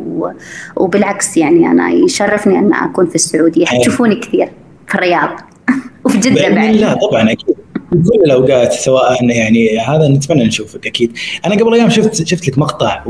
وبالعكس 0.75 1.37
يعني 1.37 1.67
أنا 1.67 1.89
يشرفني 1.89 2.59
أن 2.59 2.73
أكون 2.73 3.05
في 3.05 3.15
السعودية. 3.15 3.65
حتشوفوني 3.65 4.15
كثير. 4.15 4.49
في 4.87 4.95
الرياض 4.95 5.29
وفي 6.05 6.17
جدة 6.17 6.49
بعد 6.49 6.75
لا 6.75 6.93
طبعا 6.93 7.31
أكيد. 7.31 7.55
في 7.89 7.95
كل 7.95 8.23
الأوقات 8.25 8.73
سواء 8.73 9.23
يعني 9.29 9.79
هذا 9.79 10.07
نتمنى 10.07 10.43
نشوفك 10.43 10.87
أكيد. 10.87 11.17
أنا 11.45 11.55
قبل 11.55 11.73
أيام 11.73 11.89
شفت 11.89 12.27
شفت 12.27 12.47
لك 12.47 12.57
مقطع 12.57 13.03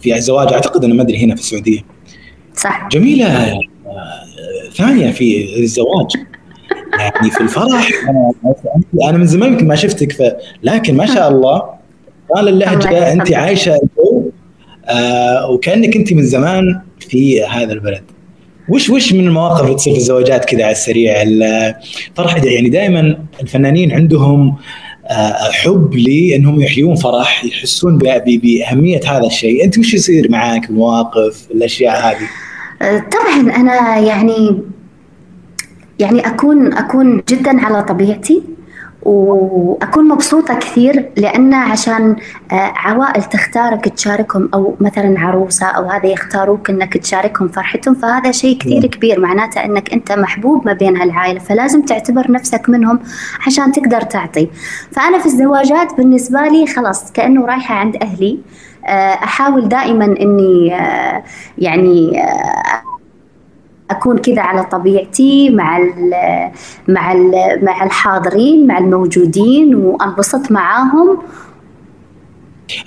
في 0.00 0.16
الزواج 0.16 0.52
أعتقد 0.52 0.84
أنه 0.84 0.94
ما 0.94 1.02
أدري 1.02 1.24
هنا 1.24 1.34
في 1.34 1.40
السعودية. 1.40 1.80
صح. 2.54 2.88
جميلة 2.92 3.58
ثانية 4.76 5.10
في 5.10 5.58
الزواج. 5.60 6.06
يعني 6.98 7.30
في 7.30 7.40
الفرح 7.40 7.90
أنا 9.02 9.18
من 9.18 9.26
زمان 9.26 9.52
يمكن 9.52 9.68
ما 9.68 9.74
شفتك 9.74 10.12
ف... 10.12 10.22
لكن 10.62 10.96
ما 10.96 11.06
شاء 11.06 11.28
الله 11.30 11.62
قال 12.34 12.48
اللهجة 12.48 13.12
أنت 13.12 13.32
عايشة 13.32 13.72
الجو 13.72 14.30
آه 14.84 15.50
وكأنك 15.50 15.96
أنت 15.96 16.12
من 16.12 16.22
زمان 16.22 16.80
في 17.00 17.44
هذا 17.44 17.72
البلد. 17.72 18.02
وش 18.70 18.90
وش 18.90 19.12
من 19.12 19.26
المواقف 19.26 19.64
اللي 19.64 19.74
تصير 19.74 19.92
في 19.92 19.98
الزواجات 19.98 20.44
كذا 20.44 20.62
على 20.62 20.72
السريع؟ 20.72 21.22
الفرح 21.22 22.44
يعني 22.44 22.68
دائما 22.68 23.18
الفنانين 23.42 23.92
عندهم 23.92 24.56
آه، 25.06 25.50
حب 25.52 25.94
لأنهم 25.94 26.60
يحيون 26.60 26.94
فرح 26.94 27.44
يحسون 27.44 27.98
بأهمية 27.98 29.00
هذا 29.06 29.26
الشيء. 29.26 29.64
أنت 29.64 29.78
وش 29.78 29.94
يصير 29.94 30.30
معاك؟ 30.30 30.70
المواقف 30.70 31.46
الأشياء 31.50 32.10
هذه؟ 32.10 32.28
طبعا 32.98 33.56
أنا 33.56 33.98
يعني 33.98 34.58
يعني 35.98 36.20
اكون 36.26 36.72
أكون 36.72 37.22
جدا 37.28 37.60
على 37.60 37.82
طبيعتي. 37.82 38.42
وأكون 39.02 40.08
مبسوطة 40.08 40.54
كثير 40.54 41.10
لأن 41.16 41.54
عشان 41.54 42.16
آه، 42.52 42.72
عوائل 42.76 43.22
تختارك 43.22 43.88
تشاركهم 43.88 44.48
أو 44.54 44.76
مثلا 44.80 45.20
عروسة 45.20 45.66
أو 45.66 45.84
هذا 45.84 46.06
يختاروك 46.06 46.70
إنك 46.70 46.96
تشاركهم 46.96 47.48
فرحتهم 47.48 47.94
فهذا 47.94 48.30
شيء 48.30 48.58
كثير 48.58 48.86
كبير 48.86 49.20
معناته 49.20 49.64
إنك 49.64 49.92
أنت 49.92 50.12
محبوب 50.12 50.66
ما 50.66 50.72
بين 50.72 50.96
هالعائلة 50.96 51.38
فلازم 51.38 51.82
تعتبر 51.82 52.30
نفسك 52.30 52.68
منهم 52.68 53.00
عشان 53.46 53.72
تقدر 53.72 54.00
تعطي. 54.00 54.48
فأنا 54.92 55.18
في 55.18 55.26
الزواجات 55.26 55.96
بالنسبة 55.96 56.40
لي 56.40 56.66
خلاص 56.66 57.12
كأنه 57.12 57.46
رايحة 57.46 57.74
عند 57.74 57.96
أهلي 57.96 58.38
آه، 58.86 59.14
أحاول 59.14 59.68
دائما 59.68 60.04
إني 60.04 60.74
آه، 60.74 61.24
يعني 61.58 62.22
أكون 63.90 64.18
كذا 64.18 64.40
على 64.40 64.64
طبيعتي 64.64 65.50
مع 65.50 65.78
ال 65.78 66.10
مع 66.88 67.12
ال 67.12 67.58
مع 67.62 67.84
الحاضرين 67.84 68.66
مع 68.66 68.78
الموجودين 68.78 69.74
وأنبسط 69.74 70.50
معاهم. 70.50 71.18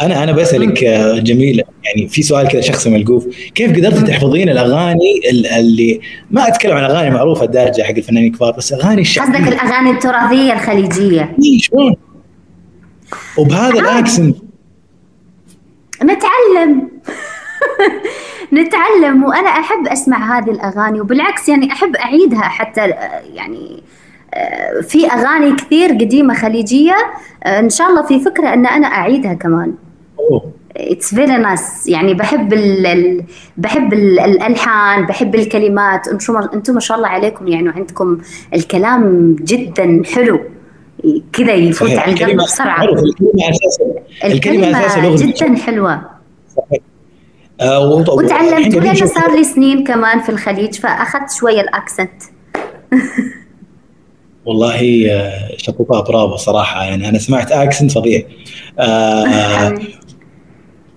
أنا 0.01 0.23
أنا 0.23 0.31
بسألك 0.31 0.83
جميله 1.23 1.63
يعني 1.83 2.07
في 2.07 2.21
سؤال 2.21 2.47
كذا 2.47 2.61
شخصي 2.61 2.89
ملقوف. 2.89 3.27
كيف 3.55 3.71
قدرتي 3.71 4.01
تحفظين 4.01 4.49
الأغاني 4.49 5.21
اللي 5.59 5.99
ما 6.31 6.47
أتكلم 6.47 6.77
عن 6.77 6.83
أغاني 6.83 7.09
معروفة 7.09 7.45
الدارجة 7.45 7.81
حق 7.81 7.95
الفنانين 7.97 8.33
الكبار 8.33 8.51
بس 8.51 8.73
أغاني 8.73 9.01
الشعبيه 9.01 9.33
قصدك 9.33 9.47
الأغاني 9.47 9.91
التراثية 9.91 10.53
الخليجية. 10.53 11.35
شلون؟ 11.59 11.95
وبهذا 13.37 13.79
الاكسنت 13.79 14.37
نتعلم. 16.03 16.89
نتعلم 18.53 19.23
وأنا 19.23 19.49
أحب 19.49 19.87
أسمع 19.87 20.37
هذه 20.37 20.51
الأغاني 20.51 21.01
وبالعكس 21.01 21.49
يعني 21.49 21.71
أحب 21.71 21.95
أعيدها 21.95 22.41
حتى 22.41 22.87
يعني 23.33 23.83
آه، 24.33 24.81
في 24.81 25.07
أغاني 25.07 25.55
كثير 25.55 25.89
قديمة 25.89 26.33
خليجية 26.33 26.95
آه، 27.43 27.59
إن 27.59 27.69
شاء 27.69 27.89
الله 27.89 28.01
في 28.03 28.19
فكرة 28.19 28.53
إن 28.53 28.65
أنا 28.65 28.87
أعيدها 28.87 29.33
كمان. 29.33 29.73
it's 30.77 31.15
very 31.15 31.37
nice 31.37 31.87
يعني 31.87 32.13
بحب 32.13 32.53
ال 32.53 33.23
بحب 33.57 33.93
ال 33.93 34.19
الألحان 34.19 35.05
بحب 35.05 35.35
الكلمات. 35.35 36.07
أنتم 36.07 36.37
أنتم 36.37 36.73
ما 36.73 36.79
شاء 36.79 36.97
الله 36.97 37.07
عليكم 37.07 37.47
يعني 37.47 37.69
عندكم 37.69 38.17
الكلام 38.53 39.35
جدا 39.39 40.01
حلو. 40.15 40.39
كذا 41.33 41.53
يفوت 41.53 41.91
على 41.91 42.13
القلب 42.13 42.37
بسرعة. 42.37 42.83
الكلمة 42.83 43.49
أساسا 43.49 43.85
الكلمة 44.23 44.85
أساسا 44.85 45.25
جدا 45.25 45.55
حلوة. 45.57 46.01
صحيح. 46.57 46.81
آه، 46.81 46.92
وتعلمت 47.61 48.75
لأنه 48.75 49.05
صار 49.05 49.35
لي 49.35 49.43
سنين 49.43 49.83
كمان 49.83 50.21
في 50.21 50.29
الخليج 50.29 50.73
فأخذت 50.73 51.31
شوية 51.39 51.61
الأكسنت. 51.61 52.23
والله 54.45 55.07
آه، 55.11 55.57
شابوبا 55.57 56.01
برافو 56.01 56.35
صراحة. 56.35 56.83
يعني 56.83 57.09
أنا 57.09 57.19
سمعت 57.19 57.51
أكسنت 57.51 57.91
فظيع. 57.91 58.23
آه 58.79 58.83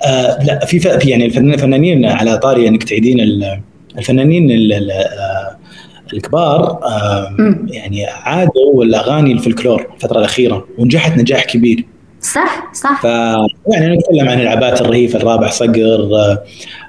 آه 0.06 0.44
لا 0.44 0.64
في 0.66 0.78
في 0.80 1.10
يعني 1.10 1.26
الفنانين 1.26 2.04
على 2.04 2.38
طاري 2.38 2.68
انك 2.68 2.82
تعيدين 2.82 3.20
الفنانين 3.98 4.50
الكبار 6.12 6.80
آه 6.84 7.36
يعني 7.66 8.06
عادوا 8.06 8.84
الأغاني 8.84 9.32
الفلكلور 9.32 9.86
الفترة 9.94 10.18
الأخيرة 10.18 10.68
ونجحت 10.78 11.18
نجاح 11.18 11.44
كبير. 11.44 11.84
صح 12.20 12.72
صح. 12.74 13.02
ف 13.02 13.04
يعني 13.04 13.96
نتكلم 13.96 14.28
عن 14.28 14.40
العبات 14.40 14.80
الرهيف 14.80 15.16
الرابع 15.16 15.50
صقر 15.50 16.10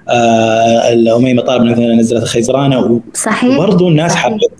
آه 0.09 0.93
الاميمه 0.93 1.41
طالب 1.41 1.63
مثلا 1.63 1.95
نزلت 1.95 2.23
خيزرانة 2.23 2.79
و... 2.79 2.99
صحيح 3.13 3.59
وبرضه 3.59 3.87
الناس 3.87 4.15
حبت. 4.15 4.51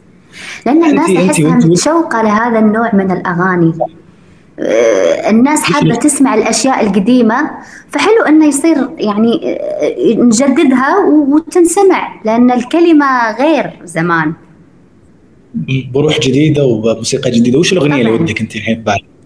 لأن 0.66 0.86
الناس 0.86 1.10
أحسها 1.10 1.56
متشوقة 1.56 2.22
لهذا 2.22 2.60
النوع 2.60 2.96
من 2.96 3.12
الأغاني. 3.12 3.74
آه، 4.60 5.30
الناس 5.30 5.64
حابة 5.64 5.96
تسمع 5.96 6.36
الأشياء 6.36 6.86
القديمة 6.86 7.52
فحلو 7.90 8.24
إنه 8.28 8.46
يصير 8.46 8.90
يعني 8.98 9.58
آه، 9.60 10.14
نجددها 10.14 10.98
وتنسمع 11.30 12.22
لأن 12.26 12.52
الكلمة 12.52 13.32
غير 13.40 13.72
زمان. 13.84 14.34
بروح 15.94 16.20
جديدة 16.20 16.66
وموسيقى 16.66 17.32
جديدة. 17.32 17.60
وش 17.60 17.74
الأغنية 17.74 18.02
اللي 18.02 18.12
ودك 18.12 18.42
أنت 18.42 18.56
الحين 18.56 18.76
في 18.76 18.82
بالك؟ 18.82 19.17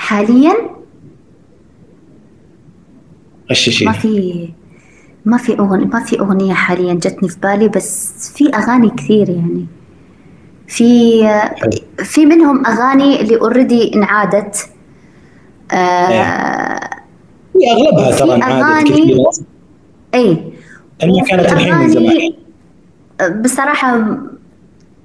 حاليا؟ 0.00 0.54
غششي 3.50 3.84
ما 3.84 3.92
في 3.92 4.48
ما 5.24 5.36
في 5.36 5.58
أغنية 5.58 5.86
ما 5.86 6.04
في 6.04 6.20
أغنية 6.20 6.54
حاليا 6.54 6.94
جتني 6.94 7.28
في 7.28 7.40
بالي 7.40 7.68
بس 7.68 8.32
في 8.36 8.48
أغاني 8.48 8.90
كثير 8.90 9.28
يعني. 9.28 9.66
في 10.68 11.22
في 11.98 12.26
منهم 12.26 12.66
أغاني 12.66 13.20
اللي 13.20 13.36
اوريدي 13.36 13.94
انعادت. 13.94 14.70
آه 15.72 16.90
في 17.52 17.58
أغلبها 17.70 18.18
ترى 18.18 18.34
انعادت 18.34 18.88
كثير. 18.88 19.16
اي 20.14 20.52
ما 21.04 21.24
كانت 21.28 21.52
الحين 21.52 21.74
من 21.74 21.88
زمان. 21.88 22.32
بصراحة 23.42 24.18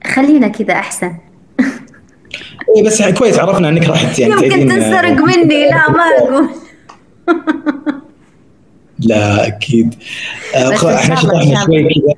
خلينا 0.05 0.47
كذا 0.47 0.73
أحسن. 0.73 1.15
اي 2.77 2.83
بس 2.83 3.01
كويس 3.01 3.39
عرفنا 3.39 3.69
إنك 3.69 3.89
راح 3.89 4.19
يعني 4.19 4.33
يمكن 4.33 4.67
تنسرق 4.67 5.11
مني. 5.11 5.69
لا 5.69 5.91
ما 5.91 6.03
أقول. 6.19 6.49
لا 8.99 9.47
أكيد. 9.47 9.95
آه، 10.55 10.95
إحنا 10.95 11.15
شطحنا 11.15 11.65
شوي 11.65 11.83
كذا. 11.83 12.13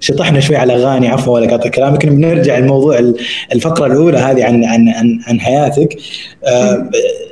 شطحنا 0.00 0.40
شوي 0.40 0.56
على 0.56 0.74
أغاني 0.74 1.08
عفوا 1.08 1.34
ولا 1.34 1.50
قاطع 1.50 1.70
كلامك. 1.70 2.06
بنرجع 2.06 2.58
لموضوع 2.58 3.12
الفقرة 3.52 3.86
الأولى 3.86 4.18
هذه 4.18 4.44
عن 4.44 4.64
عن 4.64 4.88
عن, 4.88 5.20
عن 5.26 5.40
حياتك. 5.40 5.96
آه، 6.44 6.90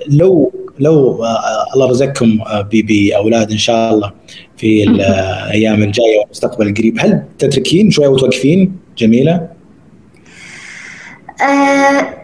لو 0.08 0.52
لو 0.78 1.24
آه، 1.24 1.38
الله 1.74 1.86
رزقكم 1.86 2.38
بأولاد 2.72 3.50
إن 3.50 3.58
شاء 3.58 3.94
الله 3.94 4.12
في 4.56 4.82
الأيام 4.88 5.82
الجاية 5.82 6.18
والمستقبل 6.18 6.68
القريب. 6.68 6.96
هل 7.00 7.22
تتركين 7.38 7.90
شوي 7.90 8.06
وتوقفين 8.06 8.76
جميلة؟ 8.98 9.57
أه 11.42 12.18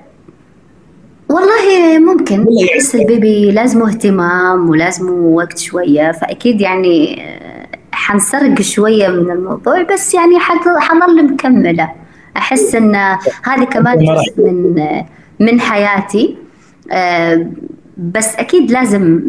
والله 1.28 1.98
ممكن. 1.98 2.46
احس 2.74 2.94
البيبي 2.94 3.50
لازمه 3.50 3.88
اهتمام 3.88 4.70
ولازمه 4.70 5.12
وقت 5.12 5.58
شوية 5.58 6.12
فأكيد 6.12 6.60
يعني 6.60 7.22
آه، 7.22 7.66
حنسرق 7.92 8.60
شوية 8.60 9.08
من 9.08 9.30
الموضوع 9.30 9.82
بس 9.82 10.14
يعني 10.14 10.38
حظل 10.38 11.32
مكملة. 11.32 11.92
أحس 12.36 12.74
إن 12.74 12.94
هذه 13.44 13.64
كمان 13.64 13.98
جزء 13.98 14.50
من 14.50 14.78
آه، 14.78 15.06
من 15.40 15.60
حياتي. 15.60 16.36
آه، 16.92 17.46
بس 17.98 18.36
أكيد 18.36 18.70
لازم 18.70 19.20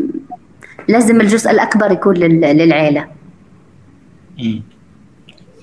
لازم 0.87 1.21
الجزء 1.21 1.51
الأكبر 1.51 1.91
يكون 1.91 2.15
للعيلة. 2.15 3.07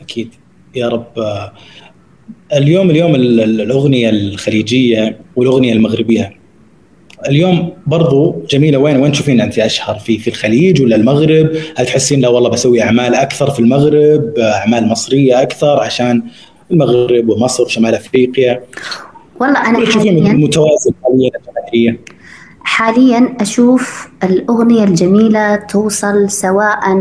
أكيد. 0.01 0.35
يا 0.75 0.89
رب 0.89 1.13
اليوم 2.55 2.91
اليوم 2.91 3.15
الأغنية 3.15 4.11
الخليجية 4.11 5.19
والأغنية 5.37 5.73
المغربية 5.73 6.33
اليوم 7.29 7.73
برضو 7.87 8.43
جميلة 8.51 8.79
وين 8.79 8.97
وين 8.97 9.13
تشوفين 9.13 9.41
أنت 9.41 9.59
أشهر 9.59 9.99
في 9.99 10.19
في 10.19 10.29
الخليج 10.29 10.83
ولا 10.83 10.97
المغرب؟ 10.97 11.51
هل 11.77 11.87
تحسين 11.87 12.21
لا 12.21 12.29
والله 12.29 12.51
بسوي 12.51 12.83
أعمال 12.83 13.15
أكثر 13.15 13.51
في 13.51 13.61
المغرب، 13.61 14.39
أعمال 14.39 14.89
مصرية 14.89 15.43
أكثر 15.43 15.81
عشان 15.81 16.23
المغرب 16.71 17.29
ومصر 17.29 17.63
وشمال 17.63 17.95
أفريقيا؟ 17.95 18.61
والله 19.41 19.69
أنا 19.71 19.87
حاليا 19.87 20.33
متوازن 20.33 20.93
حاليا 21.03 21.99
حاليا 22.65 23.37
أشوف 23.41 24.09
الأغنية 24.25 24.85
الجميلة 24.85 25.57
توصل 25.57 26.31
سواء 26.31 26.95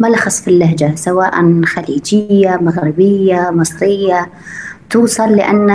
ملخص 0.00 0.40
في 0.40 0.48
اللهجة 0.48 0.92
سواء 0.94 1.62
خليجية 1.64 2.58
مغربية 2.62 3.50
مصرية 3.50 4.28
توصل 4.90 5.32
لأن 5.32 5.68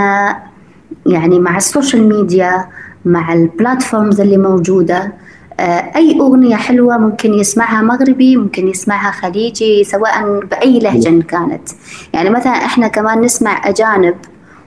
يعني 1.06 1.38
مع 1.38 1.56
السوشيال 1.56 2.08
ميديا 2.08 2.66
مع 3.04 3.32
ال 3.32 3.41
platforms 3.41 4.20
اللي 4.20 4.36
موجودة 4.36 5.12
آه، 5.60 5.92
أي 5.96 6.20
أغنية 6.20 6.56
حلوة 6.56 6.98
ممكن 6.98 7.34
يسمعها 7.34 7.82
مغربي 7.82 8.36
ممكن 8.36 8.68
يسمعها 8.68 9.10
خليجي 9.10 9.84
سواء 9.84 10.40
بأي 10.40 10.78
لهجة 10.78 11.22
كانت. 11.22 11.68
يعني 12.12 12.30
مثلا 12.30 12.52
إحنا 12.52 12.88
كمان 12.88 13.20
نسمع 13.20 13.68
أجانب 13.68 14.14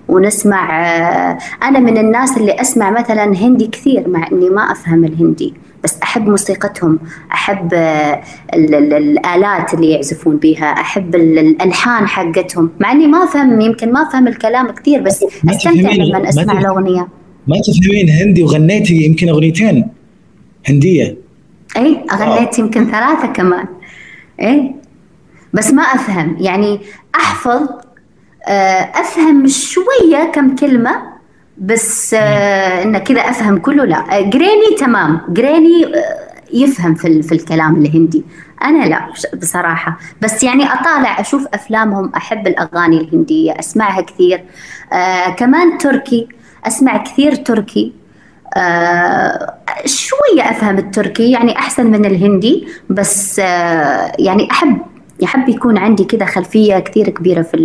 ونسمع 0.08 0.88
آه، 0.88 1.38
أنا 1.64 1.80
من 1.80 1.98
الناس 1.98 2.38
اللي 2.38 2.62
أسمع 2.62 2.92
مثلا 2.92 3.24
هندي 3.24 3.68
كثير 3.68 4.10
مع 4.10 4.28
إني 4.32 4.50
ما 4.50 4.62
أفهم 4.72 5.06
الهندي. 5.06 5.54
بس 5.84 5.98
أحب 6.04 6.28
موسيقتهم 6.28 7.00
أحب 7.32 7.74
آه، 7.74 8.22
الآلات 8.54 9.74
اللي 9.74 9.90
يعزفون 9.92 10.38
بها 10.38 10.66
أحب 10.66 11.16
الألحان 11.16 12.08
حقتهم. 12.08 12.70
مع 12.80 12.92
إني 12.92 13.08
ما 13.08 13.24
أفهم 13.24 13.62
يمكن 13.62 13.92
ما 13.92 14.08
أفهم 14.08 14.28
الكلام 14.28 14.72
كثير 14.72 15.02
بس 15.02 15.26
أستمتع 15.50 15.92
لما 15.92 16.30
أسمع 16.30 16.60
الأغنية. 16.60 17.08
ما 17.48 17.56
تفهمين 17.68 18.10
هندي 18.10 18.44
وغنيتي 18.44 18.94
يمكن 18.94 19.30
أغنيتين 19.30 19.88
هندية. 20.70 21.18
أي 21.78 22.06
أغنيت 22.12 22.60
يمكن 22.60 22.86
ثلاثة 22.92 23.28
كمان. 23.28 23.66
أي 24.42 24.76
بس 25.54 25.72
ما 25.74 25.84
أفهم. 25.84 26.38
يعني 26.40 26.80
أحفظ 27.16 27.70
آه، 28.48 28.92
أفهم 29.02 29.48
شوية 29.48 30.32
كم 30.34 30.56
كلمة 30.56 31.19
بس 31.60 32.14
آه، 32.14 32.84
إن 32.84 32.98
كذا 32.98 33.22
أفهم 33.22 33.58
كله 33.58 33.86
لا. 33.86 34.22
جريني 34.22 34.76
تمام. 34.80 35.22
جريني 35.30 35.86
آه، 35.86 36.30
يفهم 36.54 36.96
في 36.96 37.22
في 37.22 37.32
الكلام 37.32 37.76
الهندي. 37.76 38.24
أنا 38.64 38.86
لا 38.86 39.08
بصراحة. 39.42 40.00
بس 40.22 40.44
يعني 40.44 40.64
أطالع 40.74 41.20
أشوف 41.20 41.48
أفلامهم 41.54 42.12
أحب 42.16 42.48
الأغاني 42.48 42.98
الهندية 43.02 43.60
أسمعها 43.60 44.02
كثير. 44.02 44.44
آه 44.94 45.30
كمان 45.30 45.78
تركي. 45.78 46.28
أسمع 46.68 46.98
كثير 46.98 47.36
تركي. 47.36 47.94
آه 48.58 49.54
شوية 49.86 50.50
أفهم 50.52 50.78
التركي 50.78 51.32
يعني 51.32 51.58
أحسن 51.58 51.86
من 51.86 52.06
الهندي. 52.06 52.68
بس 52.90 53.40
آه 53.40 54.12
يعني 54.20 54.52
أحب 54.52 54.78
يحب 55.22 55.50
يكون 55.50 55.78
عندي 55.78 56.04
كذا 56.04 56.26
خلفية 56.26 56.80
كثير 56.80 57.10
كبيرة 57.10 57.42
في 57.42 57.58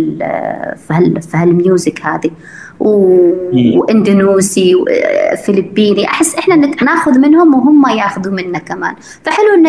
في 1.21 1.37
هالميوزك 1.37 2.01
هذه. 2.01 2.31
واندونوسي 2.79 4.75
وفلبيني 4.75 6.05
أحس 6.05 6.35
إحنا 6.35 6.55
ناخذ 6.83 7.19
منهم 7.19 7.55
وهم 7.55 7.97
ياخذوا 7.97 8.33
منا 8.33 8.59
كمان. 8.59 8.95
فحلو 9.23 9.53
إن 9.57 9.67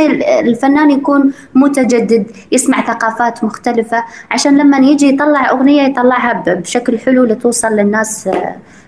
الفنان 0.48 0.90
يكون 0.90 1.32
متجدد 1.54 2.26
يسمع 2.52 2.86
ثقافات 2.86 3.44
مختلفة 3.44 4.04
عشان 4.30 4.58
لما 4.58 4.78
يجي 4.78 5.08
يطلع 5.08 5.50
أغنية 5.50 5.82
يطلعها 5.82 6.44
بشكل 6.46 6.98
حلو 6.98 7.24
لتوصل 7.24 7.68
للناس 7.68 8.28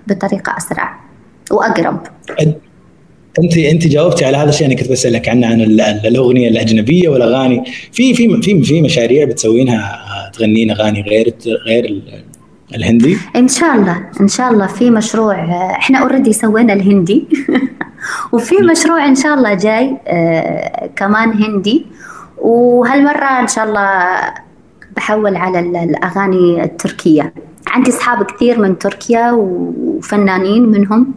بطريقة 0.06 0.56
أسرع 0.56 1.00
وأقرب. 1.50 2.00
انت 3.44 3.56
أنت 3.58 3.86
جاوبتي 3.86 4.24
على 4.24 4.36
هذا 4.36 4.48
الشيء 4.48 4.66
أنا 4.66 4.74
كنت 4.74 4.90
بسألك 4.90 5.28
عنه 5.28 5.46
عن 5.46 5.60
الأغنية 6.04 6.48
الأجنبية 6.48 7.08
والأغاني. 7.08 7.64
في 7.92 8.14
في 8.14 8.42
في 8.42 8.62
في 8.62 8.82
مشاريع 8.82 9.24
بتسوينها 9.24 9.98
تغنين 10.32 10.70
أغاني 10.70 11.02
غير 11.02 11.34
غير 11.66 12.02
الهندي؟ 12.74 13.18
إن 13.36 13.48
شاء 13.48 13.74
الله 13.74 14.06
إن 14.20 14.28
شاء 14.28 14.52
الله 14.52 14.66
في 14.66 14.90
مشروع 14.90 15.34
إحنا 15.70 15.98
اوريدي 15.98 16.32
سوينا 16.32 16.72
الهندي. 16.72 17.28
وفي 18.32 18.54
مشروع 18.70 19.06
إن 19.06 19.14
شاء 19.14 19.34
الله 19.34 19.54
جاي 19.54 19.96
آه 20.06 20.90
كمان 20.96 21.42
هندي. 21.42 21.86
وهالمرة 22.38 23.40
إن 23.40 23.48
شاء 23.48 23.64
الله 23.64 24.20
بحول 24.96 25.36
على 25.36 25.60
الأغاني 25.60 26.64
التركية. 26.64 27.32
عندي 27.66 27.90
أصحاب 27.90 28.22
كثير 28.22 28.58
من 28.58 28.78
تركيا 28.78 29.32
وفنانين 29.32 30.68
منهم. 30.68 31.14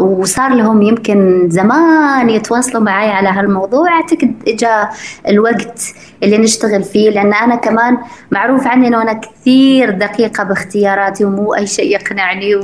وصار 0.00 0.54
لهم 0.54 0.82
يمكن 0.82 1.48
زمان 1.50 2.30
يتواصلوا 2.30 2.82
معي 2.82 3.10
على 3.10 3.28
هالموضوع. 3.28 3.88
أعتقد 3.88 4.34
اجى 4.48 4.88
الوقت 5.28 5.82
اللي 6.22 6.38
نشتغل 6.38 6.82
فيه 6.82 7.10
لأن 7.10 7.34
أنا 7.34 7.56
كمان 7.56 7.98
معروف 8.30 8.66
عني 8.66 8.88
إنه 8.88 9.02
أنا 9.02 9.12
كثير 9.12 9.90
دقيقة 9.90 10.44
باختياراتي 10.44 11.24
ومو 11.24 11.54
أي 11.54 11.66
شيء 11.66 11.94
يقنعني 11.94 12.54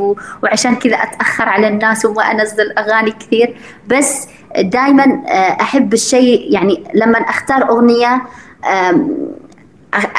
وعشان 0.42 0.76
كذا 0.76 0.96
أتأخر 0.96 1.48
على 1.48 1.68
الناس 1.68 2.04
وما 2.04 2.22
أنزل 2.22 2.72
أغاني 2.78 3.10
كثير. 3.10 3.56
بس 3.88 4.28
دائما 4.58 5.04
آه، 5.28 5.62
أحب 5.62 5.92
الشيء 5.92 6.52
يعني 6.52 6.84
لما 6.94 7.18
أختار 7.18 7.70
أغنية 7.70 8.22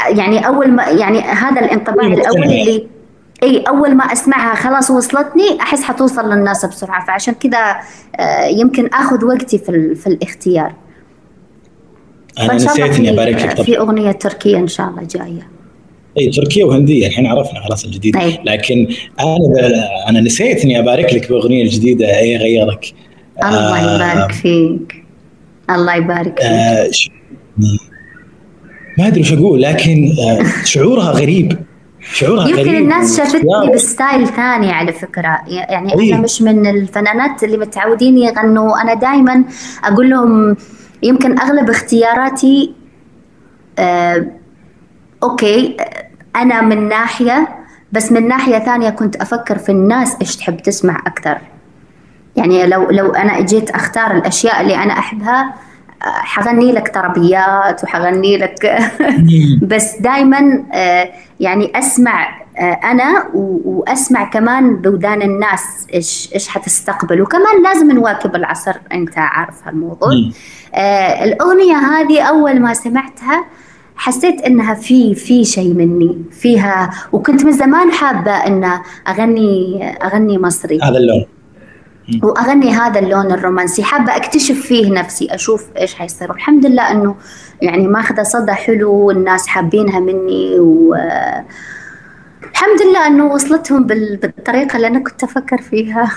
يعني 0.08 0.48
أول 0.48 0.72
ما 0.72 0.84
يعني 0.84 1.22
هذا 1.22 1.62
الانطباع 1.62 2.06
الأول 2.06 2.44
اللي 2.44 2.88
إي 3.44 3.64
أول 3.68 3.96
ما 3.96 4.04
أسمعها 4.04 4.56
خلاص 4.56 4.92
وصلتني 4.92 5.62
أحس 5.62 5.84
حتوصل 5.84 6.34
للناس 6.34 6.66
بسرعة. 6.66 7.06
فعشان 7.06 7.34
كذا 7.34 7.76
آه، 8.20 8.46
يمكن 8.46 8.88
آخذ 8.88 9.26
وقتي 9.26 9.58
في 9.58 9.96
في 9.96 10.08
الاختيار. 10.08 10.74
أنا 12.40 12.54
نسيت 12.54 13.00
اني 13.00 13.10
أبارك 13.10 13.36
لك. 13.36 13.62
في 13.62 13.78
أغنية 13.78 14.12
تركية 14.12 14.58
إن 14.58 14.68
شاء 14.68 14.90
الله 14.90 15.04
جاية. 15.04 15.48
إي 16.20 16.30
تركيا 16.30 16.66
وهندية. 16.66 17.08
الحين 17.08 17.26
عرفنا 17.26 17.60
خلاص 17.68 17.86
الجديد. 17.86 18.18
أي. 18.18 18.40
لكن 18.46 18.88
أنا 19.20 20.10
أنا 20.10 20.22
نسيت 20.22 20.64
اني 20.64 20.80
أبارك 20.80 21.14
لك 21.14 21.30
بأغنية 21.30 21.64
الجديده 21.64 22.20
إي 22.20 22.38
غيرك. 22.38 22.94
الله 23.44 23.80
آه 23.80 23.96
يبارك 23.96 24.32
فيك. 24.32 25.04
الله 25.70 25.96
يبارك 25.96 26.42
آه، 26.42 26.84
فيك. 26.88 27.12
آه 27.60 27.78
ما 28.98 29.08
أدري 29.08 29.22
وش 29.22 29.34
أقول. 29.34 29.62
لكن 29.62 30.12
آه 30.20 30.46
شعورها 30.66 31.12
غريب. 31.12 31.58
شعورها 32.14 32.48
يمكن 32.48 32.62
غريب 32.62 32.82
الناس 32.82 33.18
شافتني 33.18 33.74
ب 33.74 33.83
style 33.83 34.28
ثاني 34.28 34.72
على 34.72 34.94
فكرة. 34.94 35.40
يعني 35.48 36.00
أيه. 36.00 36.14
أنا 36.14 36.22
مش 36.22 36.42
من 36.42 36.68
الفنانات 36.68 37.44
اللي 37.44 37.58
متعودين 37.58 38.18
يغنوا. 38.18 38.82
أنا 38.82 38.94
دائما 38.94 39.44
أقول 39.84 40.10
لهم 40.10 40.56
يمكن 41.04 41.40
أغلب 41.40 41.70
اختياراتي 41.70 42.74
آه 43.80 44.26
okay 45.24 45.78
أنا 46.36 46.62
من 46.62 46.88
ناحية 46.88 47.48
بس 47.92 48.12
من 48.12 48.28
ناحية 48.28 48.60
ثانية 48.60 48.90
كنت 48.90 49.16
أفكر 49.16 49.58
في 49.58 49.72
الناس 49.72 50.16
إيش 50.22 50.36
تحب 50.36 50.58
تسمع 50.58 51.02
أكثر. 51.08 51.38
يعني 52.36 52.66
لو 52.68 52.90
لو 52.92 53.12
أنا 53.12 53.40
اجيت 53.40 53.70
أختار 53.70 54.12
الأشياء 54.12 54.62
اللي 54.62 54.76
أنا 54.76 55.00
أحبها 55.00 55.54
حغني 56.02 56.72
لك 56.72 56.94
طربيات 56.94 57.84
وحغني 57.84 58.38
لك 58.38 58.80
بس 59.72 59.96
دائما 60.00 60.64
آه، 60.74 61.10
يعني 61.40 61.72
أسمع 61.76 62.40
آه، 62.58 62.80
أنا 62.84 63.30
وأسمع 63.34 64.24
كمان 64.24 64.76
بودان 64.76 65.22
الناس 65.22 65.88
إيش 65.94 66.30
إيش 66.34 66.48
حتستقبل. 66.48 67.22
وكمان 67.22 67.64
لازم 67.64 67.92
نواكب 67.92 68.36
العصر 68.36 68.74
أنت 68.92 69.18
عارف 69.18 69.68
هالموضوع. 69.68 70.10
آه، 70.76 71.24
الأغنية 71.24 71.76
هذه 71.76 72.22
أول 72.22 72.60
ما 72.60 72.74
سمعتها 72.74 73.46
حسيت 73.96 74.42
إنها 74.42 74.74
في 74.74 75.16
في 75.16 75.46
شيء 75.46 75.74
مني 75.74 76.22
فيها 76.32 76.90
وكنت 77.12 77.46
من 77.46 77.52
زمان 77.52 77.92
حابة 77.92 78.32
ان 78.32 78.72
أغني 79.08 79.84
أغني 80.04 80.38
مصري. 80.38 80.80
هذا 80.82 80.98
اللون. 80.98 81.26
وأغني 82.24 82.72
هذا 82.72 83.00
اللون 83.00 83.32
الرومانسي. 83.32 83.84
حابة 83.84 84.16
أكتشف 84.16 84.62
فيه 84.62 84.92
نفسي 84.92 85.28
أشوف 85.32 85.66
إيش 85.78 85.94
حيصير. 85.94 86.32
والحمد 86.32 86.66
لله 86.66 86.92
إنه 86.92 87.16
يعني 87.62 87.88
ماخذة 87.88 88.24
صدى 88.24 88.52
حلو 88.52 88.92
والناس 88.94 89.48
حابينها 89.48 90.00
مني 90.00 90.60
و 90.60 90.96
الحمد 92.52 92.82
لله 92.90 93.08
إنه 93.08 93.34
وصلتهم 93.34 93.88
بالطريقة 93.88 94.76
اللي 94.76 94.88
أنا 94.88 95.00
كنت 95.00 95.24
أفكر 95.24 95.62
فيها. 95.62 96.12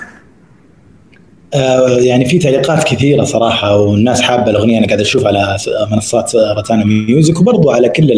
آه، 1.55 1.89
يعني 1.89 2.25
في 2.25 2.39
تعليقات 2.39 2.85
كثيرة 2.85 3.25
صراحة 3.25 3.77
والناس 3.77 4.23
حابة 4.23 4.51
الأغنية. 4.51 4.79
أنا 4.79 4.87
قاعد 4.87 5.01
أشوف 5.01 5.27
على 5.27 5.57
منصات 5.91 6.33
روتانا 6.57 6.85
ميوزك 6.85 7.41
وبرضو 7.41 7.71
على 7.71 7.89
كل 7.89 8.11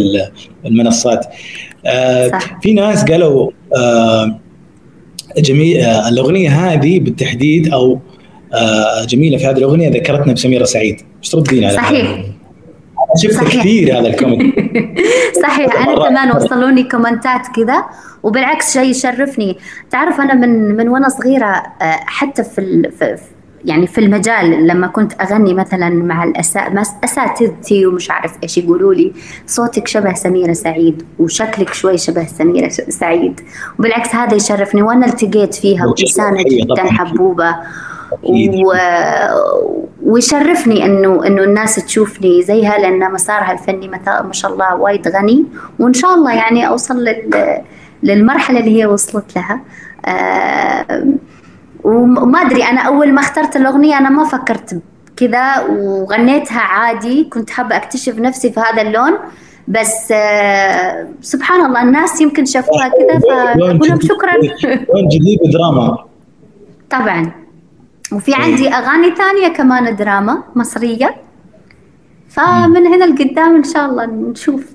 المنصات. 0.66 1.26
آه، 1.86 2.28
صح. 2.28 2.60
في 2.60 2.72
ناس 2.72 3.04
قالوا 3.04 3.50
آه، 5.36 5.40
جميل 5.40 5.80
الأغنية 5.84 6.50
هذه 6.50 7.00
بالتحديد 7.00 7.72
أو 7.72 8.00
جميلة 9.06 9.38
في 9.38 9.46
هذه 9.46 9.58
الأغنية 9.58 9.88
ذكرتنا 9.88 10.32
بسميرة 10.32 10.64
سعيد. 10.64 11.00
إيش 11.22 11.30
تردين 11.30 11.64
على 11.64 11.76
صحيح. 11.76 12.24
شفت 13.16 13.34
صحيح. 13.34 13.60
كثير 13.60 13.98
هذا 13.98 14.08
ال 14.08 14.13
comment. 14.13 14.54
صحيح. 15.46 15.88
أنا 15.88 16.08
كمان 16.08 16.36
وصلوني 16.36 16.82
comment 16.82 17.38
ات 17.38 17.46
كذا 17.56 17.84
وبالعكس 18.22 18.72
شيء 18.72 18.90
يشرفني. 18.90 19.56
تعرف 19.90 20.20
أنا 20.20 20.34
من 20.34 20.76
من 20.76 20.88
وأنا 20.88 21.08
صغيرة 21.08 21.46
آه، 21.46 21.98
حتى 22.06 22.44
في, 22.44 22.90
في 22.98 23.16
يعني 23.64 23.86
في 23.86 23.98
المجال 23.98 24.66
لما 24.66 24.86
كنت 24.86 25.12
أغني 25.20 25.54
مثلا 25.54 25.88
مع 25.88 26.32
أساتذتي 27.04 27.86
ومش 27.86 28.10
عارف 28.10 28.32
إيش 28.42 28.58
يقولوا 28.58 28.94
لي 28.94 29.12
صوتك 29.46 29.88
شبه 29.88 30.14
سميرة 30.14 30.52
سعيد 30.52 31.02
وشكلك 31.18 31.74
شوي 31.74 31.98
شبه 31.98 32.26
سميرة 32.26 32.68
سعيد. 32.68 33.40
وبالعكس 33.78 34.14
هذا 34.14 34.34
يشرفني 34.34 34.82
وأنا 34.82 35.06
التقيت 35.06 35.54
فيها 35.54 35.86
وإنسانة 35.86 36.42
جدا 36.42 36.92
حبوبة. 36.92 37.56
و... 38.22 38.72
ويشرفني 40.02 40.84
إنه 40.84 41.26
إنه 41.26 41.42
الناس 41.42 41.74
تشوفني 41.74 42.42
زيها 42.42 42.78
لأن 42.78 43.12
مسارها 43.12 43.52
الفني 43.52 43.88
ما 43.88 44.32
شاء 44.32 44.52
الله 44.52 44.74
وايد 44.74 45.08
غني. 45.08 45.44
وإن 45.78 45.92
شاء 45.92 46.14
الله 46.14 46.34
يعني 46.34 46.68
أوصل 46.68 47.04
لل... 47.04 47.60
للمرحلة 48.02 48.60
اللي 48.60 48.82
هي 48.82 48.86
وصلت 48.86 49.36
لها. 49.36 49.60
آه 50.06 51.04
وما 51.84 52.38
أدري 52.38 52.64
أنا 52.64 52.80
أول 52.80 53.12
ما 53.12 53.20
اخترت 53.20 53.56
الأغنية 53.56 53.98
أنا 53.98 54.10
ما 54.10 54.24
فكرت 54.24 54.80
كذا 55.16 55.60
وغنيتها 55.68 56.60
عادي 56.60 57.24
كنت 57.24 57.50
حابة 57.50 57.76
أكتشف 57.76 58.18
نفسي 58.18 58.52
في 58.52 58.60
هذا 58.60 58.82
اللون. 58.82 59.18
بس 59.68 60.12
آه 60.12 61.08
سبحان 61.20 61.64
الله 61.66 61.82
الناس 61.82 62.20
يمكن 62.20 62.44
شافوها 62.44 62.88
كذا 62.88 63.18
فاقول 63.18 63.78
لهم 63.88 64.00
شكرا. 64.00 64.32
لون 64.94 65.08
جديد 65.08 65.38
دراما؟ 65.52 66.04
طبعا. 66.90 67.32
وفي 68.12 68.34
عندي 68.34 68.68
أغاني 68.68 69.14
ثانية 69.14 69.48
كمان 69.48 69.96
دراما 69.96 70.42
مصرية. 70.56 71.14
فمن 72.28 72.86
هنا 72.86 73.04
لقدام 73.04 73.56
إن 73.56 73.64
شاء 73.64 73.86
الله 73.86 74.06
نشوف. 74.06 74.72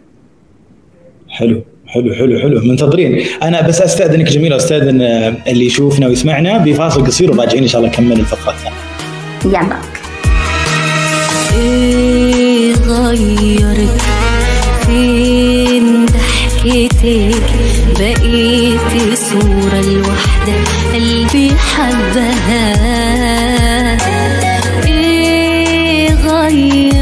حلو. 1.29 1.61
حلو 1.89 2.13
حلو 2.13 2.39
حلو. 2.39 2.61
منتظرين. 2.63 3.25
أنا 3.43 3.61
بس 3.67 3.81
أستأذنك 3.81 4.25
جميله 4.25 4.55
أستاذن 4.55 5.01
اللي 5.47 5.65
يشوفنا 5.65 6.07
ويسمعنا 6.07 6.57
بفاصل 6.57 7.05
قصير 7.05 7.31
وراجعين 7.31 7.63
إن 7.63 7.69
شاء 7.69 7.81
الله 7.81 7.91
نكمل 7.91 8.19
الفقرة 8.19 8.53
الثانية. 8.53 8.77
يلا. 9.45 9.77
إيه 11.59 12.73
غيرك 12.73 14.01
فين 14.85 16.05
ضحكتك؟ 16.05 17.43
بقيتي 17.99 19.15
صورة 19.15 19.79
الوحدة 19.79 20.53
قلبي 20.93 21.51
حبها. 21.57 22.65
إيه 24.87 26.13
غيرك 26.13 26.98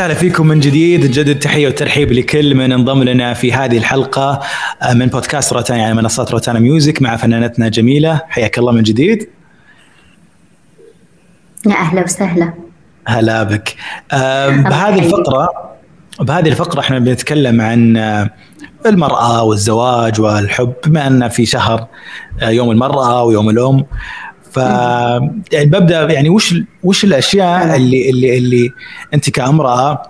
وسهلا 0.00 0.14
فيكم 0.14 0.46
من 0.46 0.60
جديد. 0.60 1.04
نجدد 1.04 1.28
التحية 1.28 1.66
والترحيب 1.66 2.12
لكل 2.12 2.54
من 2.54 2.72
انضم 2.72 3.02
لنا 3.02 3.34
في 3.34 3.52
هذه 3.52 3.78
الحلقة 3.78 4.40
آه، 4.82 4.94
من 4.94 5.06
بودكاست 5.06 5.52
روتانا 5.52 5.80
يعني 5.80 5.94
منصات 5.94 6.30
روتانا 6.30 6.58
ميوزك 6.58 7.02
مع 7.02 7.16
فنانتنا 7.16 7.68
جميلة. 7.68 8.20
حياك 8.28 8.58
الله 8.58 8.72
من 8.72 8.82
جديد. 8.82 9.28
يا 11.66 11.72
أهلا 11.72 12.02
وسهلا. 12.02 12.52
هلا 13.06 13.42
بك. 13.42 13.76
آه، 14.12 14.48
بهذه 14.48 14.98
الفقرة 14.98 15.48
بهذه 16.20 16.48
الفقرة 16.48 16.80
إحنا 16.80 16.98
بنتكلم 16.98 17.60
عن 17.60 17.96
آه، 17.96 18.30
المرأة 18.86 19.42
والزواج 19.42 20.20
والحب 20.20 20.72
بما 20.86 21.06
ان 21.06 21.28
في 21.28 21.46
شهر 21.46 21.86
يوم 22.42 22.70
المرأة 22.70 23.24
ويوم 23.24 23.50
الأم. 23.50 23.84
ف 24.50 24.56
يعني 25.52 25.66
ببدأ 25.66 26.12
يعني 26.12 26.28
وش 26.28 26.54
وش 26.82 27.04
الأشياء 27.04 27.76
اللي 27.76 28.10
اللي 28.10 28.38
اللي 28.38 28.70
أنت 29.14 29.30
كأمرأة 29.30 30.02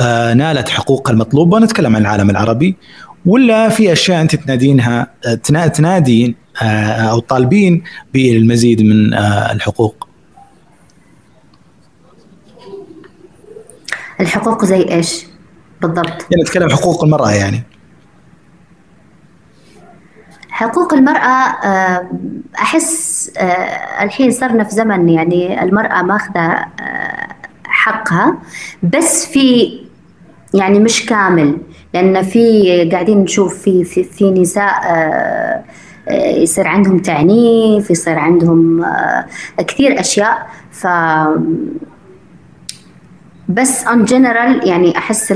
آه 0.00 0.34
نالت 0.34 0.68
حقوقها 0.68 1.12
المطلوبة 1.12 1.58
نتكلم 1.58 1.96
عن 1.96 2.02
العالم 2.02 2.30
العربي 2.30 2.76
ولا 3.26 3.68
في 3.68 3.92
أشياء 3.92 4.20
أنت 4.20 4.36
تنادينها 4.36 5.06
تنادين 5.74 6.34
آه 6.62 6.64
أو 7.10 7.18
طالبين 7.18 7.82
بالمزيد 8.14 8.82
من 8.82 9.14
آه 9.14 9.52
الحقوق؟ 9.52 10.08
الحقوق 14.20 14.64
زي 14.64 14.82
إيش؟ 14.82 15.24
بالضبط 15.82 16.06
يعني 16.30 16.42
نتكلم 16.42 16.70
حقوق 16.70 17.04
المرأة 17.04 17.30
يعني 17.30 17.62
حقوق 20.52 20.94
المرأة 20.94 21.66
آه، 21.66 22.10
أحس 22.58 23.30
آه، 23.36 24.04
الحين 24.04 24.30
صرنا 24.30 24.64
في 24.64 24.74
زمن 24.74 25.08
يعني 25.08 25.62
المرأة 25.62 26.02
ماخذة 26.02 26.40
آه، 26.80 27.28
حقها 27.64 28.38
بس 28.82 29.26
في 29.26 29.78
يعني 30.54 30.80
مش 30.80 31.06
كامل 31.06 31.58
لأن 31.94 32.22
في 32.22 32.88
قاعدين 32.92 33.18
نشوف 33.18 33.62
في 33.62 33.84
في, 33.84 34.04
في 34.04 34.30
نساء 34.30 34.72
يصير 36.10 36.68
عندهم 36.68 36.98
تعنيف 36.98 37.90
يصير 37.90 38.18
عندهم 38.18 38.84
كثير 39.58 40.00
أشياء. 40.00 40.46
ف 40.70 40.86
بس 43.48 43.86
en 43.86 44.04
général 44.04 44.68
يعني 44.68 44.98
أحس 44.98 45.32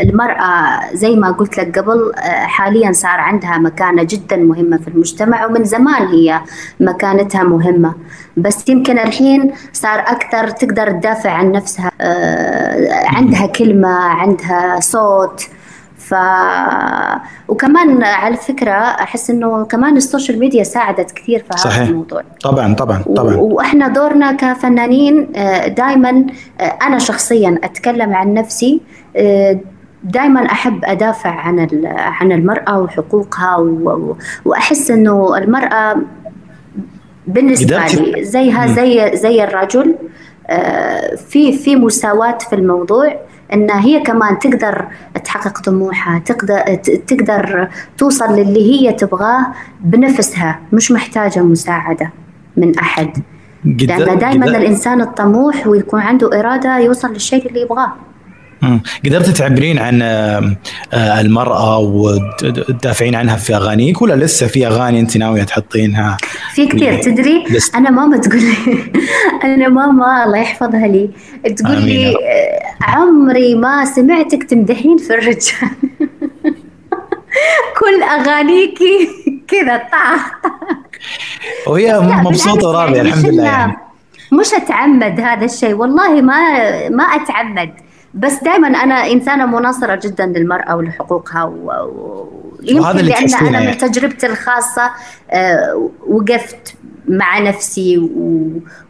المرأة 0.00 0.80
زي 0.94 1.16
ما 1.16 1.30
قلت 1.30 1.58
لك 1.58 1.78
قبل 1.78 2.12
آه، 2.16 2.46
حاليا 2.46 2.92
صار 2.92 3.20
عندها 3.20 3.58
مكانة 3.58 4.02
جدا 4.02 4.36
مهمة 4.36 4.76
في 4.76 4.88
المجتمع 4.88 5.46
ومن 5.46 5.64
زمان 5.64 6.06
هي 6.06 6.40
مكانتها 6.80 7.42
مهمة. 7.42 7.94
بس 8.36 8.68
يمكن 8.68 8.98
الحين 8.98 9.52
صار 9.72 9.98
أكثر 9.98 10.50
تقدر 10.50 10.90
تدافع 10.90 11.30
عن 11.30 11.52
نفسها 11.52 11.90
آه، 12.00 13.06
عندها 13.06 13.46
كلمة 13.46 13.94
عندها 13.98 14.80
صوت 14.80 15.42
ف 16.08 16.14
وكمان 17.48 18.02
على 18.02 18.36
فكره 18.36 18.72
أحس 18.72 19.30
إنه 19.30 19.64
كمان 19.64 19.96
السوشيال 19.96 20.38
ميديا 20.38 20.62
ساعدت 20.62 21.10
كثير 21.10 21.44
في 21.50 21.58
صحيح. 21.58 21.78
هذا 21.78 21.90
الموضوع. 21.90 22.22
طبعا 22.42 22.74
طبعا 22.74 23.02
طبعا. 23.16 23.36
وإحنا 23.36 23.88
دورنا 23.88 24.32
كفنانين 24.32 25.28
آه، 25.36 25.66
دائما 25.66 26.26
آه، 26.60 26.62
أنا 26.62 26.98
شخصيا 26.98 27.58
أتكلم 27.64 28.14
عن 28.14 28.34
نفسي 28.34 28.80
آه، 29.16 29.60
دائما 30.04 30.46
أحب 30.46 30.84
أدافع 30.84 31.30
عن 31.30 31.80
عن 31.96 32.32
المرأة 32.32 32.80
وحقوقها 32.80 33.56
وأحس 34.44 34.90
إنه 34.90 35.36
المرأة 35.38 35.96
بالنسبة 37.26 37.78
لي 37.78 38.24
زيها 38.24 38.66
زي 38.66 39.16
زي 39.16 39.44
الرجل 39.44 39.94
في 41.16 41.52
في 41.52 41.76
مساواة 41.76 42.38
في 42.38 42.54
الموضوع 42.54 43.16
ان 43.52 43.70
هي 43.70 44.00
كمان 44.00 44.38
تقدر 44.38 44.84
تحقق 45.24 45.60
طموحها 45.60 46.18
تقدر 46.18 46.74
تقدر 47.06 47.68
توصل 47.98 48.32
للي 48.36 48.72
هي 48.72 48.92
تبغاه 48.92 49.46
بنفسها 49.80 50.60
مش 50.72 50.92
محتاجة 50.92 51.40
مساعدة 51.42 52.10
من 52.56 52.78
أحد. 52.78 53.22
لأن 53.64 54.18
دائما 54.18 54.46
الإنسان 54.46 55.00
الطموح 55.00 55.66
ويكون 55.66 56.00
عنده 56.00 56.40
إرادة 56.40 56.78
يوصل 56.78 57.12
للشيء 57.12 57.46
اللي 57.48 57.60
يبغاه. 57.60 57.92
قدرت 59.04 59.28
تعبرين 59.28 59.78
عن 59.78 60.02
آه، 60.02 61.20
المرأة 61.20 61.78
وتدافعين 61.78 63.14
عنها 63.14 63.36
في 63.36 63.56
أغانيك 63.56 64.02
ولا 64.02 64.24
لسه 64.24 64.46
في 64.46 64.66
أغاني 64.66 65.00
أنت 65.00 65.16
ناوية 65.16 65.42
تحطينها؟ 65.42 66.16
في 66.54 66.66
كثير. 66.66 67.02
تدري 67.02 67.44
أنا 67.74 67.90
ماما 67.90 68.16
تقول 68.16 68.42
لي 68.42 68.54
أنا 69.44 69.68
ماما 69.68 70.24
الله 70.24 70.38
يحفظها 70.38 70.86
لي 70.86 71.10
تقول 71.56 71.82
لي 71.82 72.08
آه، 72.08 72.58
عمري 72.82 73.54
ما 73.54 73.84
سمعتك 73.84 74.44
تمدحين 74.44 74.98
في 74.98 75.14
الرجال. 75.14 75.70
كل 77.80 78.02
أغانيكي 78.02 79.08
كذا 79.48 79.76
طاح 79.76 80.32
وهي 81.66 82.00
مبسوطة 82.00 82.68
وراضية 82.68 82.96
يعني 82.96 83.08
الحمد 83.08 83.26
لله. 83.26 83.44
يعني. 83.44 83.76
مش 84.32 84.54
أتعمد 84.54 85.20
هذا 85.20 85.44
الشيء 85.44 85.74
والله 85.74 86.20
ما 86.20 86.34
ما 86.88 87.04
أتعمد. 87.04 87.70
بس 88.18 88.44
دائما 88.44 88.68
أنا 88.68 88.94
إنسانة 88.94 89.46
مناصرة 89.46 90.00
جدا 90.04 90.26
للمرأة 90.26 90.76
ولحقوقها 90.76 91.44
ويمكن 91.44 92.98
لأن 92.98 93.34
أنا 93.34 93.60
من 93.60 93.78
تجربتي 93.78 94.26
الخاصة 94.26 94.90
آه، 95.30 95.90
وقفت 96.08 96.74
مع 97.08 97.38
نفسي 97.38 98.10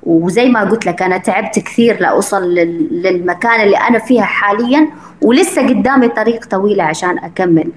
وزي 0.02 0.48
ما 0.48 0.60
قلت 0.60 0.86
لك 0.86 1.02
أنا 1.02 1.18
تعبت 1.18 1.58
كثير 1.58 2.00
لاوصل 2.00 2.54
للمكان 2.54 3.60
اللي 3.60 3.76
أنا 3.76 3.98
فيها 3.98 4.24
حاليا 4.24 4.88
ولسه 5.22 5.68
قدامي 5.68 6.08
طريق 6.08 6.44
طويله 6.44 6.84
عشان 6.84 7.18
أكمل. 7.18 7.68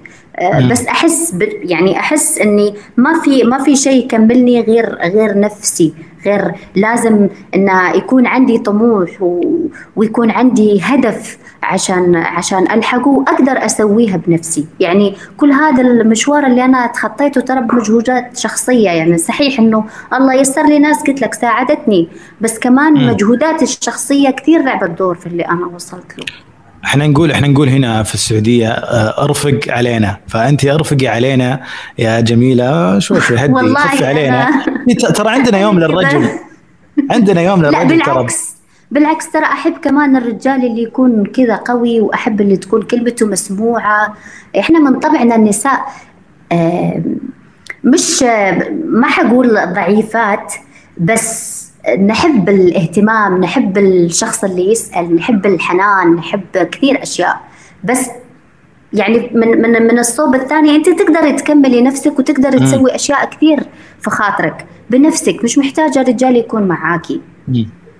بس 0.70 0.86
أحس 0.86 1.36
يعني 1.62 1.98
أحس 1.98 2.38
إني 2.38 2.74
ما 2.96 3.20
في 3.20 3.42
ما 3.42 3.58
في 3.58 3.76
شيء 3.76 4.04
يكملني 4.04 4.60
غير 4.60 4.94
غير 4.94 5.40
نفسي 5.40 5.92
غير 6.26 6.54
لازم 6.74 7.28
إن 7.54 7.70
يكون 7.94 8.26
عندي 8.26 8.58
طموح 8.58 9.10
ويكون 9.96 10.30
عندي 10.30 10.80
هدف 10.82 11.38
عشان 11.62 12.16
عشان 12.16 12.70
ألحقه 12.72 13.08
وأقدر 13.08 13.64
أسويها 13.64 14.16
بنفسي. 14.16 14.66
يعني 14.80 15.14
كل 15.36 15.52
هذا 15.52 15.82
المشوار 15.82 16.46
اللي 16.46 16.64
أنا 16.64 16.86
تخطيته 16.86 17.40
ترى 17.40 17.60
بمجهودات 17.60 18.36
شخصية. 18.36 18.90
يعني 18.90 19.18
صحيح 19.18 19.58
إنه 19.58 19.84
الله 20.14 20.34
يسر 20.34 20.66
لي 20.66 20.78
ناس 20.78 21.02
قلت 21.02 21.22
لك 21.22 21.34
ساعدتني 21.34 22.08
بس 22.40 22.58
كمان. 22.58 23.06
مجهوداتي 23.06 23.64
الشخصية 23.64 24.30
كثير 24.30 24.62
لعبت 24.62 24.90
دور 24.90 25.14
في 25.14 25.26
اللي 25.26 25.42
أنا 25.42 25.66
وصلت 25.66 26.18
له. 26.18 26.24
إحنا 26.84 27.06
نقول 27.06 27.30
إحنا 27.30 27.48
نقول 27.48 27.68
هنا 27.68 28.02
في 28.02 28.14
السعودية 28.14 28.68
آه، 28.68 29.24
أرفق 29.24 29.60
علينا. 29.68 30.16
فانت 30.28 30.64
أرفقي 30.64 31.06
علينا 31.06 31.60
يا 31.98 32.20
جميلة. 32.20 32.98
شوي 32.98 33.20
شوي 33.20 33.38
هدي 33.38 33.74
خفي 33.74 34.06
علينا. 34.06 34.64
ترى 35.14 35.28
عندنا 35.30 35.58
يوم 35.60 35.78
للرجل. 35.78 36.28
عندنا 37.10 37.40
يوم 37.40 37.62
للرجل 37.62 37.98
لا 37.98 38.04
بالعكس. 38.04 38.54
بالعكس 38.90 39.30
ترى 39.32 39.44
أحب 39.44 39.72
كمان 39.72 40.16
الرجال 40.16 40.66
اللي 40.66 40.82
يكون 40.82 41.26
كذا 41.26 41.56
قوي 41.56 42.00
وأحب 42.00 42.40
اللي 42.40 42.56
تكون 42.56 42.82
كلمته 42.82 43.26
مسموعة. 43.26 44.14
إحنا 44.58 44.78
من 44.78 44.98
طبعنا 44.98 45.34
النساء 45.34 45.86
مش 47.84 48.22
ما 48.84 49.06
حقول 49.06 49.58
ضعيفات 49.74 50.54
بس 50.98 51.61
نحب 52.06 52.48
الاهتمام 52.48 53.40
نحب 53.40 53.78
الشخص 53.78 54.44
اللي 54.44 54.72
يسأل 54.72 55.16
نحب 55.16 55.46
الحنان 55.46 56.14
نحب 56.14 56.68
كثير 56.72 57.02
أشياء. 57.02 57.40
بس 57.84 58.10
يعني 58.92 59.30
من 59.34 59.48
من 59.62 59.82
من 59.82 59.98
الصوب 59.98 60.34
الثاني 60.34 60.76
أنت 60.76 60.88
تقدري 60.88 61.32
تكملي 61.32 61.82
نفسك 61.82 62.18
وتقدري 62.18 62.58
تسوي 62.58 62.94
أشياء 62.94 63.24
كثير 63.30 63.60
في 64.00 64.10
خاطرك 64.10 64.66
بنفسك. 64.90 65.44
مش 65.44 65.58
محتاجه 65.58 66.02
رجال 66.02 66.36
يكون 66.36 66.62
معاكي 66.62 67.20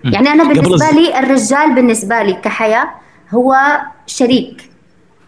يعني 0.05 0.29
أنا 0.29 0.45
بالنسبة 0.45 0.90
لي 0.90 1.18
الرجال 1.18 1.75
بالنسبة 1.75 2.23
لي 2.23 2.33
كحياة 2.33 2.88
هو 3.31 3.57
شريك. 4.07 4.71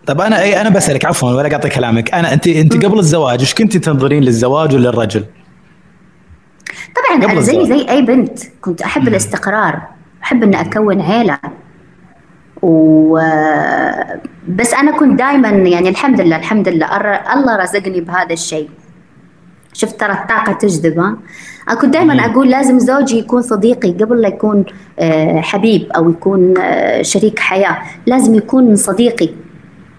طب 0.06 0.20
أنا 0.20 0.42
اي 0.42 0.60
أنا 0.60 0.70
بسألك 0.70 1.04
عفوا 1.04 1.32
ولا 1.32 1.48
قاطع 1.48 1.68
كلامك. 1.68 2.14
أنا 2.14 2.32
أنت 2.32 2.46
أنت 2.46 2.84
قبل 2.84 2.98
الزواج 2.98 3.40
إيش 3.40 3.54
كنت 3.54 3.76
تنظرين 3.76 4.22
للزواج 4.22 4.74
وللرجل؟ 4.74 5.24
طبعا 6.96 7.32
أنا 7.32 7.40
زي 7.40 7.66
زي 7.66 7.88
أي 7.88 8.02
بنت. 8.02 8.38
كنت 8.60 8.82
أحب 8.82 9.02
مم. 9.02 9.08
الاستقرار 9.08 9.82
أحب 10.22 10.42
إني 10.42 10.60
أكون 10.60 11.00
عيلة. 11.00 11.38
و 12.62 13.18
بس 14.48 14.74
أنا 14.74 14.96
كنت 14.98 15.18
دائما 15.18 15.48
يعني 15.48 15.88
الحمد 15.88 16.20
لله 16.20 16.36
الحمد 16.36 16.68
لله. 16.68 16.86
الله 17.32 17.56
رزقني 17.56 18.00
بهذا 18.00 18.32
الشيء. 18.32 18.68
شفت 19.72 20.00
ترى 20.00 20.12
الطاقة 20.12 20.52
تجذب 20.52 20.98
ها؟ 20.98 21.16
أنا 21.68 21.80
كنت 21.80 21.92
دائما 21.92 22.24
أقول 22.24 22.50
لازم 22.50 22.78
زوجي 22.78 23.18
يكون 23.18 23.42
صديقي 23.42 23.90
قبل 23.90 24.20
لا 24.22 24.28
يكون 24.28 24.64
آه، 24.98 25.40
حبيب 25.40 25.92
أو 25.96 26.10
يكون 26.10 26.54
آه، 26.58 27.02
شريك 27.02 27.38
حياة. 27.38 27.78
لازم 28.06 28.34
يكون 28.34 28.76
صديقي. 28.76 29.28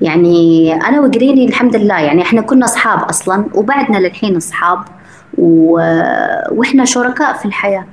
يعني 0.01 0.73
أنا 0.73 0.99
وقريني 0.99 1.45
الحمد 1.45 1.75
لله. 1.75 1.99
يعني 1.99 2.21
إحنا 2.21 2.41
كنا 2.41 2.65
أصحاب 2.65 2.99
أصلا 2.99 3.45
وبعدنا 3.53 3.97
للحين 3.97 4.35
أصحاب. 4.35 4.79
و... 5.37 5.71
وإحنا 6.51 6.85
شركاء 6.85 7.33
في 7.33 7.45
الحياة. 7.45 7.85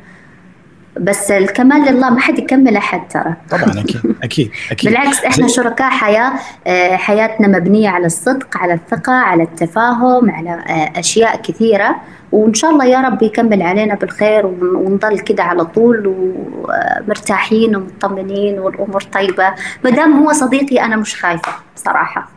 بس 1.00 1.30
الكمال 1.30 1.94
لله 1.94 2.10
ما 2.10 2.20
حد 2.20 2.38
يكمل 2.38 2.76
أحد 2.76 3.08
ترى. 3.08 3.34
طبعا 3.50 3.80
أكيد 3.80 4.00
أكيد 4.22 4.50
أكيد. 4.70 4.90
بالعكس 4.90 5.24
إحنا 5.24 5.48
شركاء 5.48 5.90
حياة 5.90 6.32
آه، 6.66 6.96
حياتنا 6.96 7.48
مبنية 7.48 7.88
على 7.88 8.06
الصدق 8.06 8.56
على 8.56 8.74
الثقة 8.74 9.12
على 9.12 9.42
التفاهم 9.42 10.30
على 10.30 10.50
آه، 10.50 11.00
أشياء 11.00 11.36
كثيرة. 11.42 11.96
وإن 12.32 12.54
شاء 12.54 12.70
الله 12.70 12.84
يا 12.84 13.00
رب 13.00 13.22
يكمل 13.22 13.62
علينا 13.62 13.94
بالخير 13.94 14.46
ونضل 14.46 15.18
كده 15.18 15.42
على 15.42 15.64
طول 15.64 16.06
ومرتاحين 16.06 17.76
ومطمنين 17.76 18.58
والأمور 18.58 19.02
طيبة. 19.02 19.54
ما 19.84 19.90
دام 19.90 20.12
هو 20.22 20.32
صديقي 20.32 20.84
أنا 20.84 20.96
مش 20.96 21.16
خايفة 21.16 21.52
بصراحة. 21.76 22.28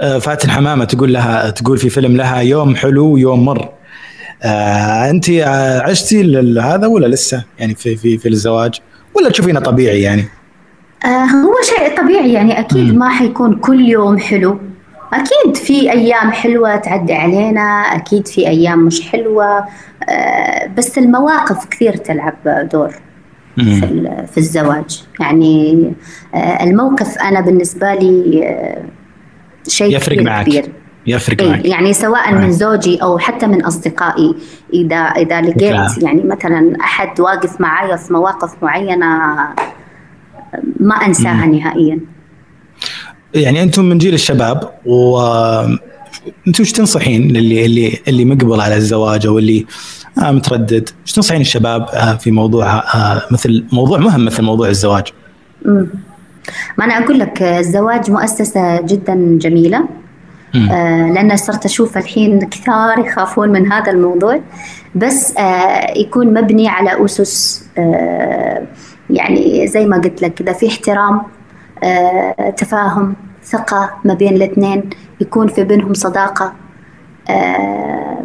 آه، 0.00 0.18
فاتن 0.18 0.50
حمامة 0.50 0.84
تقول 0.84 1.12
لها 1.12 1.50
تقول 1.50 1.78
في 1.78 1.88
فيلم 1.88 2.16
لها 2.16 2.40
يوم 2.40 2.76
حلو 2.76 3.06
ويوم 3.06 3.44
مر. 3.44 3.68
آه 4.44 5.10
أنت 5.10 5.30
عشتي 5.84 6.38
هذا 6.60 6.86
ولا 6.86 7.06
لسه؟ 7.06 7.44
يعني 7.58 7.74
في 7.74 7.96
في 7.96 8.18
في 8.18 8.28
الزواج؟ 8.28 8.80
ولا 9.14 9.30
تشوفينه 9.30 9.60
طبيعي 9.60 10.02
يعني؟ 10.02 10.24
آه 11.04 11.24
هو 11.24 11.54
شيء 11.62 12.00
طبيعي 12.02 12.32
يعني 12.32 12.60
أكيد 12.60 12.94
م. 12.94 12.98
ما 12.98 13.08
حيكون 13.08 13.56
كل 13.56 13.88
يوم 13.88 14.18
حلو. 14.18 14.58
أكيد 15.12 15.56
في 15.56 15.92
أيام 15.92 16.32
حلوة 16.32 16.76
تعدي 16.76 17.14
علينا 17.14 17.62
أكيد 17.70 18.28
في 18.28 18.48
أيام 18.48 18.78
مش 18.78 19.08
حلوة. 19.10 19.64
آه 20.08 20.66
بس 20.76 20.98
المواقف 20.98 21.64
كثير 21.64 21.96
تلعب 21.96 22.68
دور 22.72 22.94
في 23.56 24.24
في 24.32 24.38
الزواج. 24.38 25.04
يعني 25.20 25.92
آه 26.34 26.64
الموقف 26.64 27.18
أنا 27.18 27.40
بالنسبة 27.40 27.94
لي 27.94 28.46
آه 28.48 28.82
شيء 29.68 29.96
يفرق 29.96 30.18
معك. 30.22 30.46
كبير. 30.46 30.72
يفرق 31.06 31.42
إيه 31.42 31.50
معك 31.50 31.64
يعني 31.64 31.92
سواء 31.92 32.28
آه. 32.28 32.34
من 32.34 32.52
زوجي 32.52 33.02
أو 33.02 33.18
حتى 33.18 33.46
من 33.46 33.64
أصدقائي 33.64 34.34
إذا 34.72 34.96
إذا 34.96 35.40
لقيت 35.40 36.02
يعني 36.02 36.22
مثلا 36.24 36.76
أحد 36.80 37.20
واقف 37.20 37.60
معي 37.60 37.98
في 37.98 38.12
مواقف 38.12 38.62
معينة 38.62 39.06
ما 40.80 40.94
انساها 40.94 41.46
مم. 41.46 41.54
نهائيا 41.54 42.00
يعني 43.34 43.62
أنتم 43.62 43.84
من 43.84 43.98
جيل 43.98 44.14
الشباب 44.14 44.70
و 44.86 45.18
أنتم 46.46 46.62
إيش 46.62 46.72
تنصحين 46.72 47.28
للي 47.32 47.66
اللي 47.66 47.98
اللي 48.08 48.24
مقبل 48.24 48.60
على 48.60 48.76
الزواج 48.76 49.26
أو 49.26 49.38
اللي 49.38 49.66
آه 50.18 50.30
متردد، 50.30 50.88
إيش 51.02 51.12
تنصحين 51.12 51.40
الشباب 51.40 51.82
آه 51.82 52.14
في 52.14 52.30
موضوع 52.30 52.74
آه 52.94 53.22
مثل 53.30 53.64
موضوع 53.72 53.98
مهم 53.98 54.24
مثل 54.24 54.42
موضوع 54.42 54.68
الزواج؟ 54.68 55.04
امم 55.66 55.88
ما 56.78 56.84
أنا 56.84 56.98
أقول 56.98 57.18
لك 57.18 57.42
الزواج 57.42 58.10
مؤسسة 58.10 58.80
جدا 58.80 59.38
جميلة 59.40 59.88
آه 60.56 61.10
لأن 61.12 61.36
صرت 61.36 61.64
أشوف 61.64 61.98
الحين 61.98 62.38
كثار 62.40 62.98
يخافون 62.98 63.48
من 63.48 63.72
هذا 63.72 63.92
الموضوع. 63.92 64.40
بس 64.94 65.36
آه 65.36 65.98
يكون 65.98 66.34
مبني 66.34 66.68
على 66.68 67.04
أسس 67.04 67.68
آه 67.78 68.62
يعني 69.10 69.66
زي 69.66 69.86
ما 69.86 69.96
قلت 69.96 70.22
لك 70.22 70.34
كذا 70.34 70.52
في 70.52 70.68
احترام 70.68 71.22
آه 71.84 72.50
تفاهم 72.50 73.14
ثقة 73.44 73.90
ما 74.04 74.14
بين 74.14 74.34
الاثنين 74.34 74.90
يكون 75.20 75.48
في 75.48 75.64
بينهم 75.64 75.94
صداقة. 75.94 76.52
آه 77.30 78.24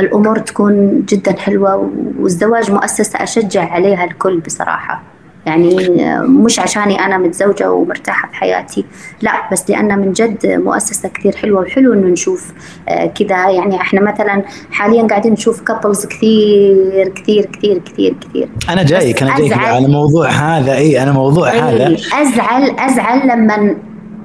الأمور 0.00 0.38
تكون 0.38 1.04
جدا 1.08 1.38
حلوة 1.38 1.90
والزواج 2.18 2.70
مؤسسة 2.70 3.22
أشجع 3.22 3.72
عليها 3.72 4.04
الكل 4.04 4.40
بصراحة. 4.40 5.02
يعني 5.46 5.88
مش 6.22 6.58
عشاني 6.58 7.04
أنا 7.04 7.18
متزوجة 7.18 7.72
ومرتاحة 7.72 8.28
في 8.28 8.34
حياتي. 8.34 8.84
لا 9.22 9.32
بس 9.52 9.70
لأن 9.70 9.98
من 9.98 10.12
جد 10.12 10.46
مؤسسة 10.46 11.08
كثير 11.08 11.36
حلوة 11.36 11.60
وحلو 11.60 11.92
إنه 11.92 12.06
نشوف 12.06 12.52
آه، 12.88 13.06
كذا 13.06 13.50
يعني 13.50 13.76
إحنا 13.76 14.00
مثلا 14.00 14.42
حاليا 14.70 15.02
قاعدين 15.06 15.32
نشوف 15.32 15.60
couples 15.60 16.06
كثير 16.06 17.08
كثير 17.08 17.46
كثير 17.46 17.78
كثير 17.78 18.14
كثير. 18.20 18.48
أنا 18.68 18.82
جايك 18.82 19.22
أنا 19.22 19.38
جايك 19.38 19.52
على 19.52 19.86
الموضوع 19.86 20.28
هذا. 20.28 20.74
إي 20.76 21.02
أنا 21.02 21.12
موضوع 21.12 21.50
هذا. 21.50 21.88
إيه، 21.88 21.96
أزعل 21.96 22.70
أزعل 22.78 23.28
لما 23.28 23.76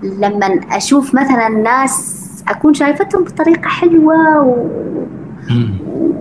لما 0.03 0.59
أشوف 0.71 1.15
مثلا 1.15 1.49
ناس 1.49 2.21
أكون 2.47 2.73
شايفتهم 2.73 3.23
بطريقة 3.23 3.67
حلوة 3.67 4.41
و... 4.41 4.67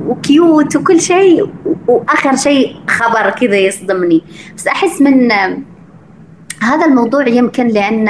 وكيوت 0.09 0.76
وكل 0.76 1.00
شيء. 1.00 1.46
وآخر 1.88 2.37
شيء 2.37 2.77
خبر 2.88 3.31
كذا 3.31 3.57
يصدمني. 3.57 4.23
بس 4.57 4.66
أحس 4.66 5.03
من 5.03 5.33
هذا 6.62 6.87
الموضوع 6.87 7.29
يمكن 7.29 7.68
لأن 7.68 8.09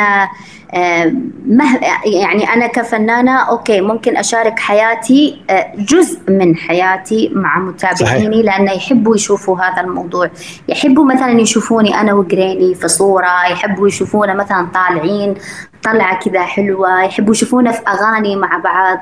مه 1.46 1.80
يعني 2.04 2.52
أنا 2.54 2.66
كفنانة 2.66 3.36
أوكي 3.36 3.80
ممكن 3.80 4.16
أشارك 4.16 4.58
حياتي 4.58 5.42
جزء 5.78 6.20
من 6.28 6.56
حياتي 6.56 7.30
مع 7.34 7.58
متابعيني 7.58 8.42
لأنه 8.42 8.72
يحبوا 8.72 9.14
يشوفوا 9.14 9.58
هذا 9.58 9.80
الموضوع. 9.80 10.30
يحبوا 10.68 11.04
مثلا 11.04 11.40
يشوفوني 11.40 12.00
أنا 12.00 12.12
وقريني 12.14 12.74
في 12.74 12.88
صورة 12.88 13.46
يحبوا 13.50 13.88
يشوفونا 13.88 14.34
مثلا 14.34 14.66
طالعين 14.74 15.34
طلعة 15.82 16.18
كذا 16.18 16.42
حلوة 16.42 17.02
يحبوا 17.02 17.32
يشوفونا 17.32 17.72
في 17.72 17.82
أغاني 17.88 18.36
مع 18.36 18.56
بعض. 18.56 18.98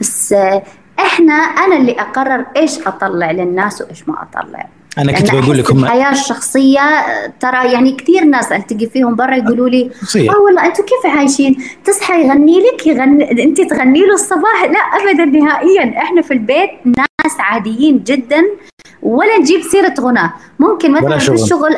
بس 0.00 0.34
إحنا 1.06 1.34
أنا 1.34 1.76
اللي 1.76 1.92
أقرر 1.92 2.44
إيش 2.56 2.78
أطلع 2.86 3.30
للناس 3.30 3.82
وإيش 3.82 4.08
ما 4.08 4.14
أطلع. 4.22 4.68
أنا 4.98 5.12
كنت 5.12 5.34
بقول 5.34 5.58
لكم 5.58 5.84
الحياة 5.84 6.10
الشخصية 6.10 6.80
ترى 7.40 7.72
يعني 7.72 7.92
كثير 7.92 8.24
ناس 8.24 8.52
التقي 8.52 8.86
فيهم 8.86 9.14
برا 9.14 9.34
يقولوا 9.34 9.68
لي 9.68 9.90
آه 10.16 10.38
والله 10.38 10.66
أنتم 10.66 10.82
كيف 10.84 11.16
عايشين؟ 11.16 11.56
تصحى 11.84 12.26
يغني 12.26 12.60
لك؟ 12.60 12.86
يغني 12.86 13.42
أنت 13.44 13.60
تغني 13.60 14.00
له 14.00 14.14
الصباح؟ 14.14 14.64
لا 14.64 14.78
ابدا 14.78 15.24
نهائيا. 15.24 15.98
إحنا 15.98 16.22
في 16.22 16.30
البيت 16.34 16.70
ناس 16.84 17.36
عاديين 17.38 18.02
جدا 18.06 18.42
ولا 19.02 19.38
نجيب 19.38 19.60
سيرة 19.62 19.94
غنى 20.00 20.30
ممكن 20.58 20.90
مثلا 20.92 21.18
في 21.18 21.32
الشغل 21.32 21.76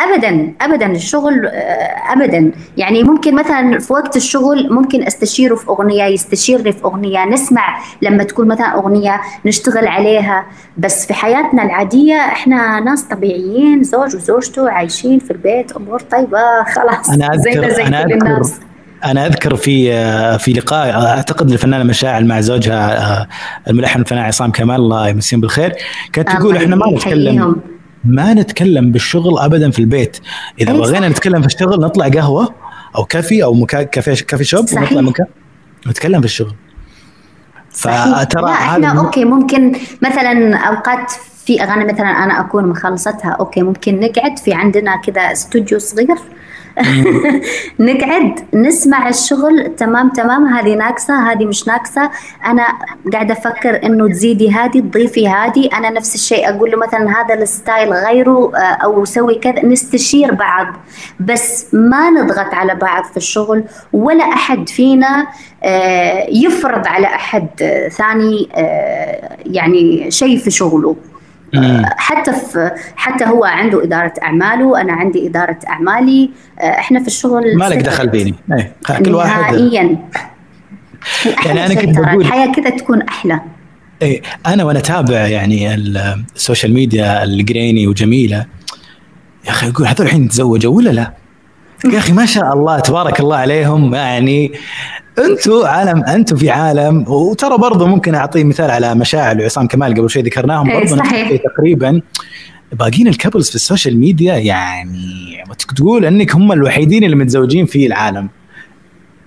ابدا 0.00 0.52
ابدا 0.60 0.86
الشغل 0.86 1.46
آه، 1.46 2.12
ابدا. 2.12 2.52
يعني 2.76 3.02
ممكن 3.02 3.34
مثلا 3.34 3.78
في 3.78 3.92
وقت 3.92 4.16
الشغل 4.16 4.72
ممكن 4.72 5.02
أستشيره 5.02 5.54
في 5.54 5.68
أغنية 5.68 6.04
يستشيرني 6.04 6.72
في 6.72 6.84
أغنية 6.84 7.24
نسمع 7.24 7.78
لما 8.02 8.24
تكون 8.24 8.48
مثلا 8.48 8.74
أغنية 8.74 9.20
نشتغل 9.46 9.86
عليها. 9.86 10.46
بس 10.78 11.06
في 11.06 11.14
حياتنا 11.14 11.62
العادية 11.62 12.14
إحنا 12.14 12.80
ناس 12.80 13.02
طبيعيين 13.02 13.82
زوج 13.82 14.16
وزوجته 14.16 14.70
عايشين 14.70 15.18
في 15.18 15.30
البيت 15.30 15.72
أمور 15.72 16.00
طيبة 16.00 16.64
خلاص. 16.74 17.10
أنا 17.10 17.26
أذكر 17.34 17.68
زي 17.68 17.82
أنا 17.82 18.02
أذكر 18.02 18.14
الناس. 18.14 18.60
أنا 19.04 19.26
أذكر 19.26 19.56
في 19.56 19.92
آه، 19.92 20.36
في 20.36 20.52
لقاء 20.52 21.06
أعتقد 21.06 21.50
الفنانه 21.50 21.84
مشاعل 21.84 22.26
مع 22.26 22.40
زوجها 22.40 22.98
آه، 23.20 23.28
الملحن 23.70 24.00
الفنان 24.00 24.24
عصام 24.24 24.50
كمال 24.50 24.76
الله 24.76 25.08
يمسيهم 25.08 25.40
بالخير. 25.40 25.72
كانت 26.12 26.30
تقول 26.30 26.56
إحنا 26.56 26.76
ما 26.76 26.90
نتكلم 26.90 27.73
ما 28.04 28.34
نتكلم 28.34 28.92
بالشغل 28.92 29.38
ابدا 29.38 29.70
في 29.70 29.78
البيت. 29.78 30.16
إذا 30.60 30.72
أيوة 30.72 30.82
بغينا 30.82 31.08
نتكلم 31.08 31.40
في 31.40 31.46
الشغل 31.46 31.80
نطلع 31.80 32.08
قهوة 32.08 32.54
أو 32.96 33.04
كافي 33.04 33.44
أو 33.44 33.54
مكا... 33.54 33.82
كافي 33.82 34.24
كافي 34.24 34.44
شوب 34.44 34.66
صحيح. 34.66 34.82
ونطلع 34.82 35.00
مكان 35.00 35.26
نتكلم 35.86 36.20
في 36.20 36.26
الشغل. 36.26 36.54
فترى 37.70 38.50
إحنا 38.50 38.98
okay 38.98 39.24
ممكن 39.24 39.72
مثلا 40.02 40.56
أوقات 40.56 41.12
في 41.46 41.62
أغاني 41.62 41.92
مثلا 41.92 42.06
أنا 42.24 42.40
أكون 42.40 42.66
مخلصتها 42.66 43.30
okay 43.30 43.62
ممكن 43.62 44.00
نقعد 44.00 44.38
في 44.38 44.52
عندنا 44.52 44.96
كذا 44.96 45.20
استوديو 45.32 45.78
صغير 45.78 46.16
نقعد 47.80 48.40
نسمع 48.54 49.08
الشغل. 49.08 49.74
تمام 49.76 50.08
تمام. 50.08 50.46
هذه 50.46 50.74
ناقصة 50.74 51.32
هذه 51.32 51.44
مش 51.44 51.68
ناقصة. 51.68 52.10
أنا 52.46 52.66
قاعدة 53.12 53.34
أفكر 53.34 53.86
إنه 53.86 54.08
تزيدي 54.08 54.50
هذه 54.50 54.80
تضيفي 54.80 55.28
هذه. 55.28 55.68
أنا 55.78 55.90
نفس 55.90 56.14
الشيء 56.14 56.48
أقول 56.48 56.70
له 56.70 56.76
مثلا 56.76 57.20
هذا 57.20 57.34
ال 57.34 57.44
style 57.44 57.92
غيره 57.92 58.56
آه، 58.56 58.58
أو 58.58 59.04
سوي 59.04 59.34
كذا. 59.34 59.64
نستشير 59.64 60.34
بعض 60.34 60.66
بس 61.20 61.66
ما 61.74 62.10
نضغط 62.10 62.54
على 62.54 62.74
بعض 62.74 63.04
في 63.04 63.16
الشغل 63.16 63.64
ولا 63.92 64.24
أحد 64.24 64.68
فينا 64.68 65.26
آه، 65.64 66.26
يفرض 66.30 66.86
على 66.86 67.06
أحد 67.06 67.48
ثاني 67.92 68.48
آه، 68.54 69.36
يعني 69.46 70.10
شيء 70.10 70.38
في 70.38 70.50
شغله. 70.50 70.96
حتى 71.96 72.32
في 72.32 72.70
حتى 72.96 73.24
هو 73.24 73.44
عنده 73.44 73.84
إدارة 73.84 74.12
أعماله 74.22 74.66
وأنا 74.66 74.92
عندي 74.92 75.28
إدارة 75.28 75.58
أعمالي 75.68 76.30
آه، 76.60 76.62
إحنا 76.62 77.00
في 77.00 77.06
الشغل 77.06 77.58
ما 77.58 77.68
لك 77.68 77.78
دخل 77.78 78.10
فيني 78.10 78.34
إيه 78.52 78.72
كل 79.04 79.14
واحد 79.14 79.40
نهائيا. 79.40 79.98
يعني 81.46 81.66
أنا 81.66 81.74
كنت 81.74 81.98
بقول 81.98 82.20
الحياة 82.20 82.52
كذا 82.52 82.70
تكون 82.70 83.02
أحلى. 83.02 83.40
إيه 84.02 84.22
أنا 84.46 84.64
وأنا 84.64 84.78
اتابع 84.78 85.26
يعني 85.26 85.74
السوشيال 85.74 86.74
ميديا 86.74 87.24
الجريني 87.24 87.86
وجميلة. 87.86 88.46
يا 89.44 89.50
أخي 89.50 89.68
أقول 89.68 89.86
هذول 89.86 90.06
الحين 90.06 90.28
تزوجوا 90.28 90.76
ولا 90.76 90.90
لا؟ 90.90 91.12
يا 91.84 91.98
أخي 91.98 92.12
ما 92.12 92.26
شاء 92.26 92.52
الله 92.52 92.80
تبارك 92.80 93.20
الله 93.20 93.36
عليهم 93.36 93.94
يعني 93.94 94.52
أنتم 95.18 95.64
عالم 95.64 96.04
أنتم 96.04 96.36
في 96.36 96.50
عالم 96.50 97.04
وترى 97.08 97.58
برضه 97.58 97.86
ممكن 97.86 98.14
اعطي 98.14 98.44
مثال 98.44 98.70
على 98.70 98.94
مشاعل 98.94 99.40
وعصام 99.40 99.66
كمال 99.66 99.94
قبل 99.94 100.10
شوي 100.10 100.22
ذكرناهم. 100.22 100.70
إيه، 100.70 100.78
برضه 100.78 100.96
صحيح. 100.96 101.42
تقريبا 101.56 102.00
باقيين 102.72 103.08
ال 103.08 103.13
couples 103.13 103.48
في 103.48 103.54
ال 103.54 103.60
social 103.60 103.98
media 103.98 104.34
يعني 104.34 105.44
تقول 105.76 106.04
إنك 106.04 106.34
هم 106.34 106.52
الوحيدين 106.52 107.04
اللي 107.04 107.16
متزوجين 107.16 107.66
في 107.66 107.86
العالم. 107.86 108.28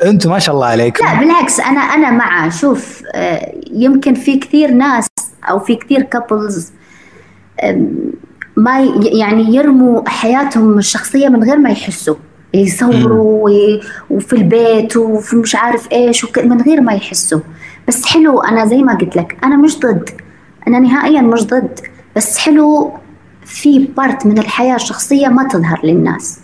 أنتم 0.04 0.30
ما 0.30 0.39
شاء 0.39 0.56
الله 0.56 0.67
عليكم. 0.67 1.06
لا 1.06 1.19
بالعكس 1.19 1.60
أنا 1.60 1.80
أنا 1.80 2.12
مع 2.12 2.50
شوف 2.50 3.04
آه، 3.15 3.54
يمكن 3.71 4.13
في 4.13 4.38
كثير 4.38 4.71
ناس 4.71 5.08
أو 5.50 5.60
في 5.60 5.76
كثير 5.76 6.02
couples 6.01 6.71
ما 8.58 8.80
يعني 9.13 9.56
يرموا 9.56 10.10
حياتهم 10.10 10.78
الشخصية 10.78 11.28
من 11.28 11.43
غير 11.43 11.58
ما 11.58 11.69
يحسوا. 11.69 12.15
يصوروا 12.57 13.49
وفي 14.09 14.33
البيت 14.33 14.97
وفي 14.97 15.35
مش 15.35 15.55
عارف 15.55 15.91
إيش 15.91 16.25
من 16.37 16.61
غير 16.61 16.81
ما 16.81 16.93
يحسوا. 16.93 17.39
بس 17.87 18.05
حلو 18.05 18.39
أنا 18.41 18.65
زي 18.65 18.77
ما 18.77 18.93
قلت 18.93 19.15
لك 19.15 19.37
أنا 19.43 19.57
مش 19.57 19.79
ضد. 19.79 20.09
أنا 20.67 20.79
نهائيا 20.79 21.21
مش 21.21 21.43
ضد. 21.43 21.79
بس 22.15 22.37
حلو 22.37 22.91
في 23.45 23.87
part 23.97 24.25
من 24.25 24.37
الحياة 24.37 24.75
الشخصية 24.75 25.27
ما 25.27 25.43
تظهر 25.47 25.79
للناس. 25.83 26.39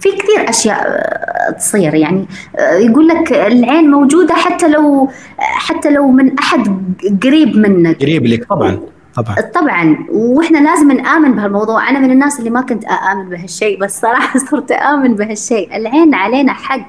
في 0.00 0.10
كثير 0.10 0.48
أشياء 0.48 0.78
آه، 0.78 1.50
تصير 1.50 1.94
يعني. 1.94 2.26
آه، 2.56 2.74
يقول 2.74 3.08
لك 3.08 3.32
العين 3.32 3.90
موجودة 3.90 4.34
حتى 4.34 4.68
لو 4.68 5.10
حتى 5.38 5.90
لو 5.90 6.10
من 6.10 6.38
أحد 6.38 6.82
قريب 7.22 7.56
منك. 7.56 8.02
قريب 8.02 8.26
لك 8.26 8.44
طبعا. 8.44 8.78
طبعا. 9.16 9.36
طبعا. 9.40 10.06
وإحنا 10.10 10.58
لازم 10.58 10.92
نآمن 10.92 11.32
بهالموضوع. 11.32 11.90
أنا 11.90 11.98
من 11.98 12.10
الناس 12.10 12.38
اللي 12.38 12.50
ما 12.50 12.60
كنت 12.60 12.84
اامن 12.84 13.28
بهالشيء 13.28 13.80
بس 13.80 14.00
صراحة 14.00 14.38
صرت 14.50 14.72
آمن 14.72 15.14
بهالشيء. 15.14 15.76
العين 15.76 16.14
علينا 16.14 16.52
حق 16.52 16.88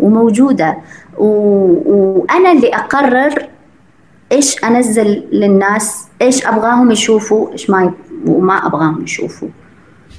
وموجودة. 0.00 0.76
و... 1.18 1.26
وأنا 1.86 2.52
اللي 2.52 2.74
أقرر 2.74 3.48
إيش 4.32 4.64
أنزل 4.64 5.24
للناس 5.32 6.06
إيش 6.22 6.46
أبغاهم 6.46 6.90
يشوفوا 6.90 7.52
إيش 7.52 7.70
ما 7.70 7.92
وما 8.26 8.66
أبغاهم 8.66 9.02
يشوفوا. 9.02 9.48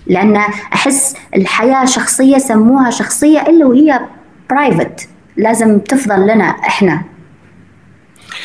لأن 0.07 0.35
أحس 0.73 1.15
الحياة 1.35 1.85
شخصية 1.85 2.37
سموها 2.37 2.89
شخصية 2.89 3.41
إلا 3.41 3.65
وهي 3.65 3.99
private 4.49 5.09
لازم 5.37 5.79
تفضل 5.79 6.27
لنا 6.27 6.43
إحنا. 6.45 7.01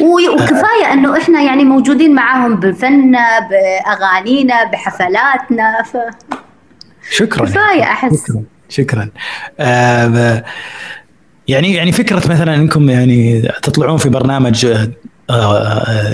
وكفاية 0.00 0.92
إنه 0.92 1.16
إحنا 1.16 1.42
يعني 1.42 1.64
موجودين 1.64 2.14
معاهم 2.14 2.56
بفننا 2.56 3.48
بأغانينا 3.50 4.64
بحفلاتنا 4.64 5.82
ف 5.82 5.96
شكرا. 7.10 7.46
كفاية 7.46 7.82
أحس. 7.82 8.24
شكرا. 8.26 8.42
شكرا. 8.68 9.08
آه 9.60 10.44
يعني 11.48 11.74
يعني 11.74 11.92
فكرة 11.92 12.16
مثلا 12.16 12.54
إنكم 12.54 12.90
يعني 12.90 13.48
تطلعون 13.62 13.96
في 13.96 14.08
برنامج 14.08 14.66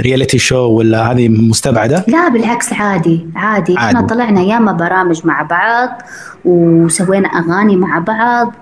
reality 0.01 0.37
آه، 0.37 0.41
show 0.41 0.57
ولا 0.59 1.13
هذه 1.13 1.29
مستبعدة؟ 1.29 2.05
لا 2.09 2.29
بالعكس 2.29 2.73
عادي 2.73 3.27
عادي, 3.37 3.75
عادي. 3.79 3.79
إحنا 3.79 4.07
طلعنا 4.07 4.41
ياما 4.41 4.73
برامج 4.73 5.27
مع 5.27 5.43
بعض 5.43 6.03
وسوينا 6.45 7.29
أغاني 7.29 7.77
مع 7.77 7.99
بعض 7.99 8.53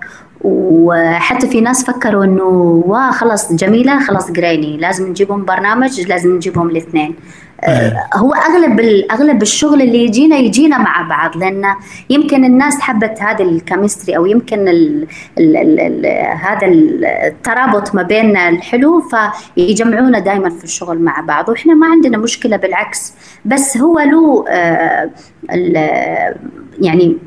وحتى 0.47 1.47
في 1.47 1.61
ناس 1.61 1.85
فكروا 1.85 2.25
إنه 2.25 2.43
واه 2.87 3.11
خلاص 3.11 3.53
جميلة 3.53 3.99
خلاص 3.99 4.31
قريني 4.31 4.77
لازم 4.77 5.07
نجيبهم 5.07 5.45
برنامج 5.45 6.01
لازم 6.01 6.35
نجيبهم 6.35 6.69
الاثنين. 6.69 7.15
آه، 7.63 7.93
هو 8.13 8.33
أغلب 8.33 8.79
أغلب 9.11 9.41
الشغل 9.41 9.81
اللي 9.81 10.03
يجينا 10.05 10.35
يجينا 10.35 10.77
مع 10.77 11.07
بعض 11.09 11.37
لأن 11.37 11.65
يمكن 12.09 12.45
الناس 12.45 12.79
حبت 12.79 13.21
هذا 13.21 13.43
الكيمستري 13.43 14.17
أو 14.17 14.25
يمكن 14.25 14.67
ال 14.67 15.07
ال 15.37 15.57
ال 15.57 15.79
ال 15.79 16.05
هذا 16.37 16.67
الترابط 16.67 17.95
ما 17.95 18.03
بيننا 18.03 18.49
الحلو 18.49 19.01
فيجمعونا 19.55 20.19
دائما 20.19 20.49
في 20.49 20.63
الشغل 20.63 20.99
مع 20.99 21.21
بعض. 21.21 21.49
وإحنا 21.49 21.73
ما 21.73 21.87
عندنا 21.87 22.17
مشكلة 22.17 22.57
بالعكس. 22.57 23.13
بس 23.45 23.77
هو 23.77 23.99
له 23.99 24.45
آه 24.49 25.09
يعني 26.81 27.17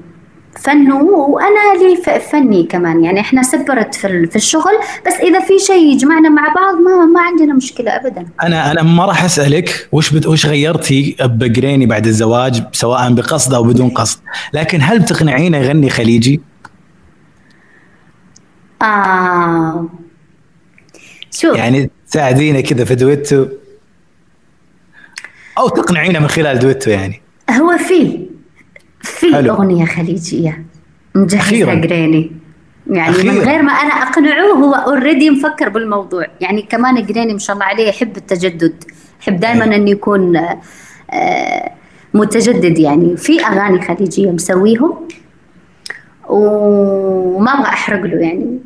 فنه 0.59 1.03
وأنا 1.05 1.83
لي 1.83 2.21
فني 2.21 2.65
كمان. 2.65 3.05
يعني 3.05 3.21
إحنا 3.21 3.43
سبرت 3.43 3.95
في 3.95 4.37
الشغل 4.37 4.79
بس 5.07 5.13
إذا 5.13 5.41
في 5.41 5.59
شيء 5.59 5.93
يجمعنا 5.93 6.29
مع 6.29 6.55
بعض 6.55 6.75
ما 6.75 7.05
ما 7.07 7.21
عندنا 7.21 7.55
مشكلة 7.55 7.97
ابدا. 7.97 8.27
أنا 8.43 8.71
أنا 8.71 8.83
ما 8.83 9.07
راح 9.07 9.25
أسألك 9.25 9.89
وش 9.93 10.11
بت 10.11 10.27
وش 10.27 10.47
غيرتي 10.47 11.17
بقريني 11.21 11.87
بعد 11.87 12.07
الزواج 12.07 12.63
سواء 12.73 13.13
بقصد 13.13 13.55
أو 13.55 13.63
بدون 13.63 13.89
قصد؟ 13.89 14.21
لكن 14.53 14.79
هل 14.83 14.99
بتقنعينه 14.99 15.59
يغني 15.59 15.91
خليجي؟ 15.91 16.41
آه. 18.83 19.89
شوف. 21.31 21.57
يعني 21.57 21.91
تساعدينه 22.11 22.61
كذا 22.61 22.85
في 22.85 22.95
دويتو؟ 22.95 23.47
أو 25.59 25.69
تقنعينه 25.69 26.19
من 26.19 26.29
خلال 26.29 26.59
دويتو 26.59 26.91
يعني؟ 26.91 27.23
هو 27.51 27.79
في. 27.79 28.30
في 29.01 29.35
حلو. 29.35 29.55
أغنية 29.55 29.85
خليجية. 29.85 30.65
مجهزها 31.15 31.75
قريني 31.75 32.33
يعني 32.87 33.11
أخيرا. 33.11 33.33
من 33.33 33.39
غير 33.39 33.63
ما 33.63 33.73
أنا 33.73 33.91
اقنعه 33.91 34.53
هو 34.53 34.75
already 34.75 35.31
مفكر 35.31 35.69
بالموضوع. 35.69 36.27
يعني 36.41 36.63
كمان 36.63 37.07
قريني 37.07 37.33
ما 37.33 37.39
شاء 37.39 37.55
الله 37.55 37.67
عليه 37.67 37.89
يحب 37.89 38.17
التجدد. 38.17 38.85
يحب 39.23 39.41
دائما 39.41 39.65
إنه 39.65 39.91
يكون 39.91 40.37
آه، 41.11 41.73
متجدد 42.15 42.79
يعني. 42.79 43.17
في 43.17 43.41
أغاني 43.47 43.83
خليجية 43.83 44.31
مسويهم 44.31 45.09
وما 46.29 47.51
أبغى 47.53 47.69
أحرق 47.69 48.01
له 48.01 48.17
يعني. 48.21 48.59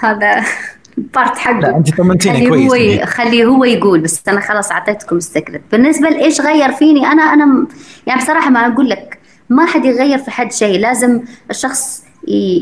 هذا 0.00 0.44
بارت 1.14 1.38
حقه. 1.38 1.58
لا 1.58 1.76
أنت 1.76 1.96
طمنتيني 1.96 2.48
كويس. 2.48 3.00
هو. 3.00 3.06
خليه 3.06 3.44
هو 3.44 3.64
يقول 3.64 4.00
بس 4.00 4.22
أنا 4.28 4.40
خلاص 4.40 4.72
أعطيتكم 4.72 5.16
السكرت 5.16 5.60
بالنسبة 5.72 6.08
لإيش 6.08 6.40
غير 6.40 6.72
فيني 6.72 7.06
أنا؟ 7.06 7.22
أنا 7.22 7.66
يعني 8.06 8.20
بصراحة 8.20 8.50
ما 8.50 8.66
أقول 8.66 8.88
لك 8.88 9.19
ما 9.50 9.66
حد 9.66 9.84
يغير 9.84 10.18
في 10.18 10.30
حد 10.30 10.52
شيء. 10.52 10.80
لازم 10.80 11.20
الشخص 11.50 12.04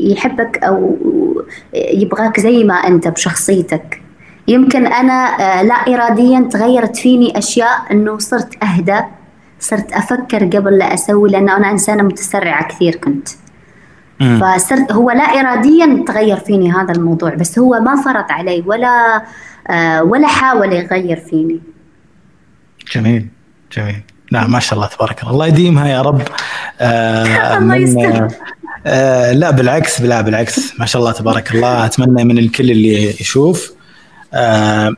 يحبك 0.03 0.63
أو 0.63 0.97
يبغاك 1.73 2.39
زي 2.39 2.63
ما 2.63 2.73
أنت 2.73 3.07
بشخصيتك. 3.07 4.01
يمكن 4.47 4.85
أنا 4.85 5.13
آه، 5.13 5.63
لا 5.63 5.73
اراديا 5.73 6.49
تغيرت 6.51 6.97
فيني 6.97 7.37
أشياء 7.37 7.91
إنه 7.91 8.17
صرت 8.17 8.63
أهدى 8.63 9.01
صرت 9.59 9.91
أفكر 9.91 10.45
قبل 10.45 10.77
لا 10.77 10.93
أسوي 10.93 11.29
لأنه 11.29 11.57
أنا 11.57 11.71
إنسانة 11.71 12.03
متسرعة 12.03 12.67
كثير 12.67 12.95
كنت. 12.95 13.29
فصرت 14.41 14.91
هو 14.91 15.11
لا 15.11 15.23
اراديا 15.23 16.03
تغير 16.07 16.37
فيني 16.37 16.71
هذا 16.71 16.91
الموضوع 16.91 17.35
بس 17.35 17.59
هو 17.59 17.79
ما 17.79 18.01
فرض 18.01 18.31
علي 18.31 18.63
ولا 18.67 19.23
آه، 19.67 20.03
ولا 20.03 20.27
حاول 20.27 20.73
يغير 20.73 21.17
فيني. 21.17 21.61
جميل 22.93 23.27
جميل. 23.71 24.01
نعم 24.31 24.51
ما 24.51 24.59
شاء 24.59 24.73
الله 24.73 24.87
تبارك 24.87 25.21
الله. 25.21 25.33
الله 25.33 25.47
يديمها 25.47 25.87
يا 25.87 26.01
رب. 26.01 26.21
آه 26.81 27.57
الله 27.57 27.75
يستر. 27.75 28.27
آه 28.85 29.31
لا 29.31 29.51
بالعكس 29.51 30.01
لا 30.01 30.21
بالعكس. 30.21 30.79
ما 30.79 30.85
شاء 30.85 31.01
الله 31.01 31.11
تبارك 31.11 31.51
الله. 31.55 31.85
أتمنى 31.85 32.23
من 32.23 32.37
الكل 32.37 32.71
اللي 32.71 33.09
يشوف 33.21 33.71
آه 34.33 34.93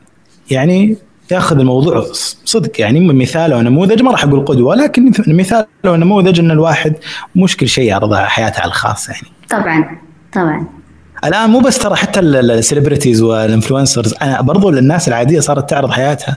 يعني 0.50 0.96
ياخذ 1.30 1.58
الموضوع 1.58 2.06
صدق. 2.44 2.80
يعني 2.80 3.00
مثال 3.00 3.54
ونموذج 3.54 4.02
ما 4.02 4.10
راح 4.10 4.24
أقول 4.24 4.44
قدوة 4.44 4.74
لكن 4.74 5.12
مثال 5.28 5.66
ونموذج 5.86 6.40
إن 6.40 6.50
الواحد 6.50 6.94
مش 7.36 7.56
كل 7.56 7.68
شيء 7.68 7.84
يعرض 7.84 8.14
حياته 8.14 8.60
على 8.60 8.68
الخاص 8.68 9.08
يعني. 9.08 9.28
طبعا 9.50 9.98
طبعا. 10.34 10.66
الآن 11.24 11.50
مو 11.50 11.60
بس 11.60 11.78
ترى 11.78 11.96
حتى 11.96 12.20
ال 12.20 12.29
celebrities 12.29 13.22
وال 13.22 13.36
influencers 13.36 14.14
أنا 14.22 14.40
برضو 14.40 14.68
الناس 14.68 15.08
العادية 15.08 15.40
صارت 15.40 15.70
تعرض 15.70 15.90
حياتها. 15.90 16.36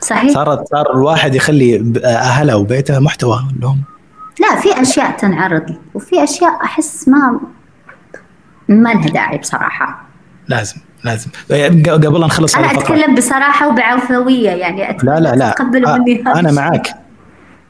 صحيح. 0.00 0.30
صارت 0.30 0.68
صار 0.68 0.94
الواحد 0.94 1.34
يخلي 1.34 1.92
اهلها 2.04 2.54
وبيته 2.54 2.98
محتوى 2.98 3.48
لهم. 3.60 3.82
لا 4.40 4.60
في 4.60 4.82
أشياء 4.82 5.10
تنعرض 5.10 5.76
وفي 5.94 6.24
أشياء 6.24 6.64
أحس 6.64 7.08
ما 7.08 7.40
ما 8.68 8.94
لها 8.94 9.08
داعي 9.08 9.38
بصراحة. 9.38 10.04
لازم 10.48 10.76
لازم. 11.04 11.30
قبل 11.90 12.20
لا 12.20 12.26
نخلص 12.26 12.56
أنا 12.56 12.70
أتكلم 12.70 13.14
بصراحة 13.14 13.68
وبعفوية 13.68 14.50
يعني 14.50 14.98
لا 15.02 15.20
لا 15.20 15.34
لا. 15.34 15.50
تقبلوا 15.50 15.96
مني 15.96 16.22
أنا 16.26 16.52
معك 16.52 16.94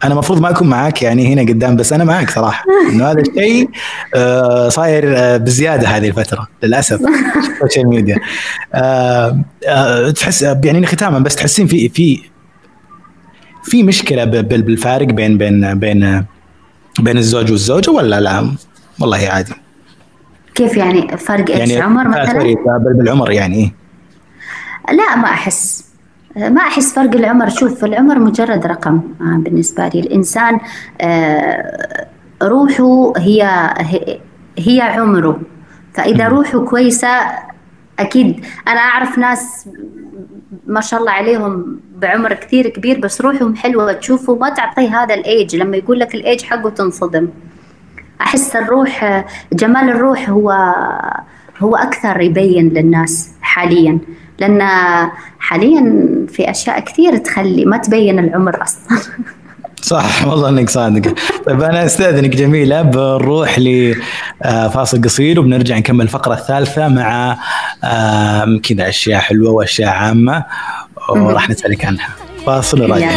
أنا 0.05 0.13
المفروض 0.13 0.41
ما 0.41 0.51
أكون 0.51 0.69
معاك 0.69 1.03
يعني 1.03 1.35
هنا 1.35 1.43
قدام 1.43 1.77
بس 1.77 1.93
أنا 1.93 2.05
معك 2.05 2.31
صراحة. 2.31 2.65
إنه 2.91 3.11
هذا 3.11 3.21
الشيء 3.21 3.71
آه، 4.15 4.69
صاير 4.69 5.15
آه، 5.17 5.37
بزيادة 5.37 5.89
هذه 5.89 6.09
الفترة 6.09 6.49
للأسف. 6.63 7.01
السوشيال 7.53 7.89
ميديا. 7.89 8.17
آه، 8.75 10.11
تحس 10.17 10.43
يعني 10.43 10.87
ختاما 10.87 11.19
بس 11.19 11.37
تحسين 11.37 11.67
في 11.67 11.89
في 11.89 12.23
في 13.65 13.83
مشكلة 13.83 14.25
بالفارق 14.25 15.07
بين 15.07 15.39
بين 15.39 15.79
بين 15.79 16.25
بين 17.01 17.19
الزوج 17.19 17.51
والزوجة 17.51 17.91
ولا 17.91 18.21
لا؟ 18.21 18.55
والله 19.01 19.29
عادي. 19.29 19.53
كيف 20.55 20.77
يعني 20.77 21.19
فرق 21.19 21.51
إيش؟ 21.51 21.59
يعني 21.59 21.83
عمر 21.83 22.09
مثلا؟ 22.09 22.55
بالعمر 22.95 23.31
يعني 23.31 23.73
لا 24.93 25.17
ما 25.17 25.25
أحس. 25.25 25.86
ما 26.37 26.61
أحس 26.61 26.95
فرق 26.95 27.15
العمر. 27.15 27.49
شوف 27.49 27.85
العمر 27.85 28.19
مجرد 28.19 28.67
رقم 28.67 29.01
آه، 29.21 29.37
بالنسبة 29.39 29.89
لي. 29.89 30.01
الإنسان 30.01 30.61
آه، 31.01 32.07
روحه 32.43 33.13
هي 33.17 33.71
هي 34.59 34.81
عمره. 34.81 35.41
فإذا 35.95 36.29
روحه 36.29 36.59
كويسة 36.65 37.09
أكيد 37.99 38.45
أنا 38.69 38.81
أعرف 38.81 39.19
ناس 39.19 39.69
ما 40.67 40.81
شاء 40.81 41.01
الله 41.01 41.13
عليهم 41.13 41.81
بعمر 41.97 42.33
كثير 42.33 42.69
كبير 42.69 43.01
بس 43.01 43.21
روحهم 43.21 43.57
حلوة. 43.57 43.93
تشوفه 43.93 44.35
ما 44.35 44.49
تعطيه 44.51 45.03
هذا 45.03 45.15
الإيج. 45.15 45.57
لما 45.57 45.77
يقول 45.77 46.01
لك 46.01 46.15
الإيج 46.15 46.43
حقه 46.43 46.71
تنصدم. 46.71 47.29
أحس 48.21 48.57
الروح 48.57 49.25
جمال 49.53 49.91
الروح 49.91 50.31
هو 50.31 50.75
هو 51.59 51.77
أكثر 51.77 52.21
يبين 52.21 52.69
للناس 52.69 53.31
حاليا. 53.43 53.99
لأن 54.39 54.63
حاليا 55.39 55.83
في 56.29 56.51
أشياء 56.51 56.81
كثير 56.81 57.17
تخلي 57.17 57.65
ما 57.65 57.77
تبين 57.77 58.19
العمر 58.19 58.63
أصلا. 58.63 58.99
صح 59.83 60.27
والله 60.27 60.49
إنك 60.49 60.71
صادق. 60.71 61.15
طيب 61.47 61.63
أنا 61.63 61.85
أستأذنك 61.85 62.37
جميله 62.37 62.83
بنروح 62.83 63.59
لفاصل 63.59 65.03
قصير 65.03 65.41
وبنرجع 65.41 65.79
نكمل 65.79 66.05
الفقرة 66.05 66.35
الثالثة 66.35 66.89
مع 66.89 67.39
كذا 68.63 68.89
أشياء 68.89 69.21
حلوة 69.21 69.51
وأشياء 69.51 69.89
عامة. 69.89 70.45
وراح 71.09 71.51
نسألك 71.51 71.85
عنها. 71.85 72.09
فاصل 72.47 72.91
راجع 72.91 73.11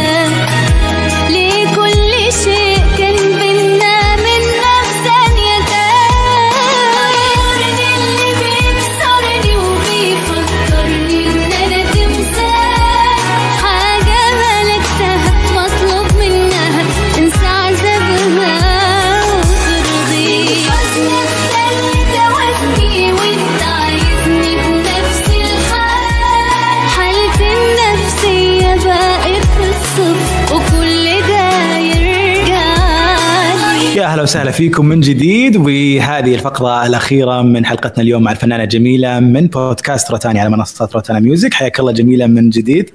أهلا 34.20 34.28
وسهلا 34.28 34.50
فيكم 34.50 34.86
من 34.86 35.00
جديد. 35.00 35.56
وهذه 35.56 36.34
الفقرة 36.34 36.86
الأخيرة 36.86 37.42
من 37.42 37.66
حلقتنا 37.66 38.02
اليوم 38.02 38.22
مع 38.22 38.30
الفنانة 38.32 38.64
جميلة 38.64 39.20
من 39.20 39.46
بودكاست 39.46 40.10
روتاني 40.10 40.40
على 40.40 40.50
منصة 40.50 40.88
روتانا 40.94 41.20
ميوزك. 41.20 41.54
حياك 41.54 41.80
الله 41.80 41.92
جميلة 41.92 42.26
من 42.26 42.50
جديد. 42.50 42.90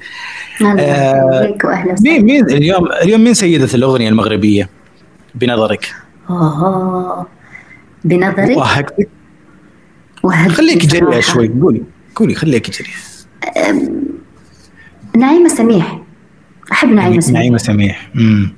أهلا 0.62 1.58
واهلا 1.64 1.96
مين 2.02 2.26
مين 2.26 2.46
اليوم 2.46 2.92
اليوم 2.92 3.24
مين 3.24 3.34
سيدة 3.34 3.70
الأغنية 3.74 4.10
المغربية؟ 4.10 4.70
بنظرك؟ 5.36 5.94
أوه. 6.30 7.28
بنظرك؟ 8.04 8.58
وهكذا 10.24 10.54
خليك 10.54 10.86
جريئة 10.86 11.20
شوي. 11.20 11.48
قولي. 11.48 11.82
قولي 12.16 12.36
خليك 12.36 12.70
جريئة. 12.70 13.82
نعيمة 15.18 15.50
سميح. 15.50 16.02
أحب 16.72 16.90
نعيمة 16.90 17.20
سميح 17.20 17.40
نعيمة 17.40 17.58
سميح. 17.58 18.12
امم 18.16 18.54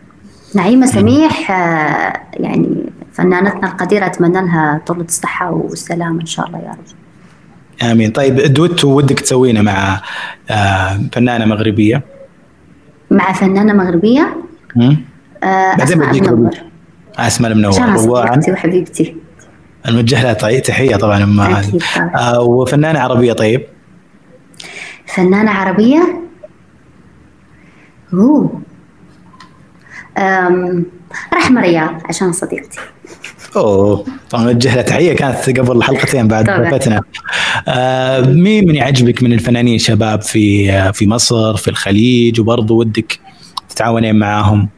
نعيمة 0.58 0.86
سميح 0.86 1.52
آه، 1.52 2.22
يعني 2.34 2.84
فنانتنا 3.14 3.68
القديرة 3.68 4.06
أتمنى 4.06 4.42
لها 4.42 4.82
طول 4.88 5.02
الصحة 5.02 5.52
والسلامة 5.52 6.22
إن 6.22 6.26
شاء 6.26 6.48
الله 6.48 6.60
يا 6.60 6.70
رب. 6.72 7.90
آمين. 7.92 8.12
طيب 8.12 8.36
دويتو 8.36 8.88
ودك 8.98 9.20
تسوينه 9.20 9.62
مع 9.62 10.02
آه، 10.50 11.00
فنانة 11.14 11.46
مغربية؟ 11.46 12.02
مع 13.12 13.34
فنانة 13.34 13.74
مغربية؟ 13.74 14.36
مم؟ 14.76 14.98
آه، 15.44 15.76
بعدين 15.76 16.00
بديك 16.00 16.24
أسماء 17.18 17.52
المنور 17.52 18.10
وحبيبتي. 18.52 19.16
نوجه 19.90 20.24
لها 20.24 20.34
طي- 20.34 20.60
تحية 20.62 20.96
طبعا 20.96 21.24
أم. 21.24 21.38
طبعا. 21.44 21.62
آه، 22.16 22.42
وفنانة 22.42 23.00
عربية 23.00 23.34
طيب؟ 23.34 23.62
فنانة 25.06 25.52
عربية؟ 25.52 26.22
أوه. 28.14 28.62
رحمة 31.34 31.62
رياض 31.62 32.02
عشان 32.10 32.32
صديقتي. 32.32 32.80
أوه 33.56 34.06
طبعا 34.30 34.44
نوجه 34.44 34.76
لها 34.76 34.82
تحية 34.82 35.14
كانت 35.14 35.60
قبل 35.60 35.84
حلقتين 35.84 36.28
بعد. 36.28 36.50
وقفتنا 36.50 37.02
آه، 37.68 38.22
مين 38.22 38.68
من 38.68 38.76
يعجبك 38.76 39.24
من 39.24 39.34
الفنانين 39.34 39.78
شباب 39.80 40.22
في 40.22 40.92
في 40.94 41.08
مصر 41.08 41.58
في 41.58 41.68
الخليج؟ 41.68 42.40
وبرضه 42.40 42.76
ودك 42.76 43.20
تتعاونين 43.70 44.16
معاهم؟ 44.20 44.70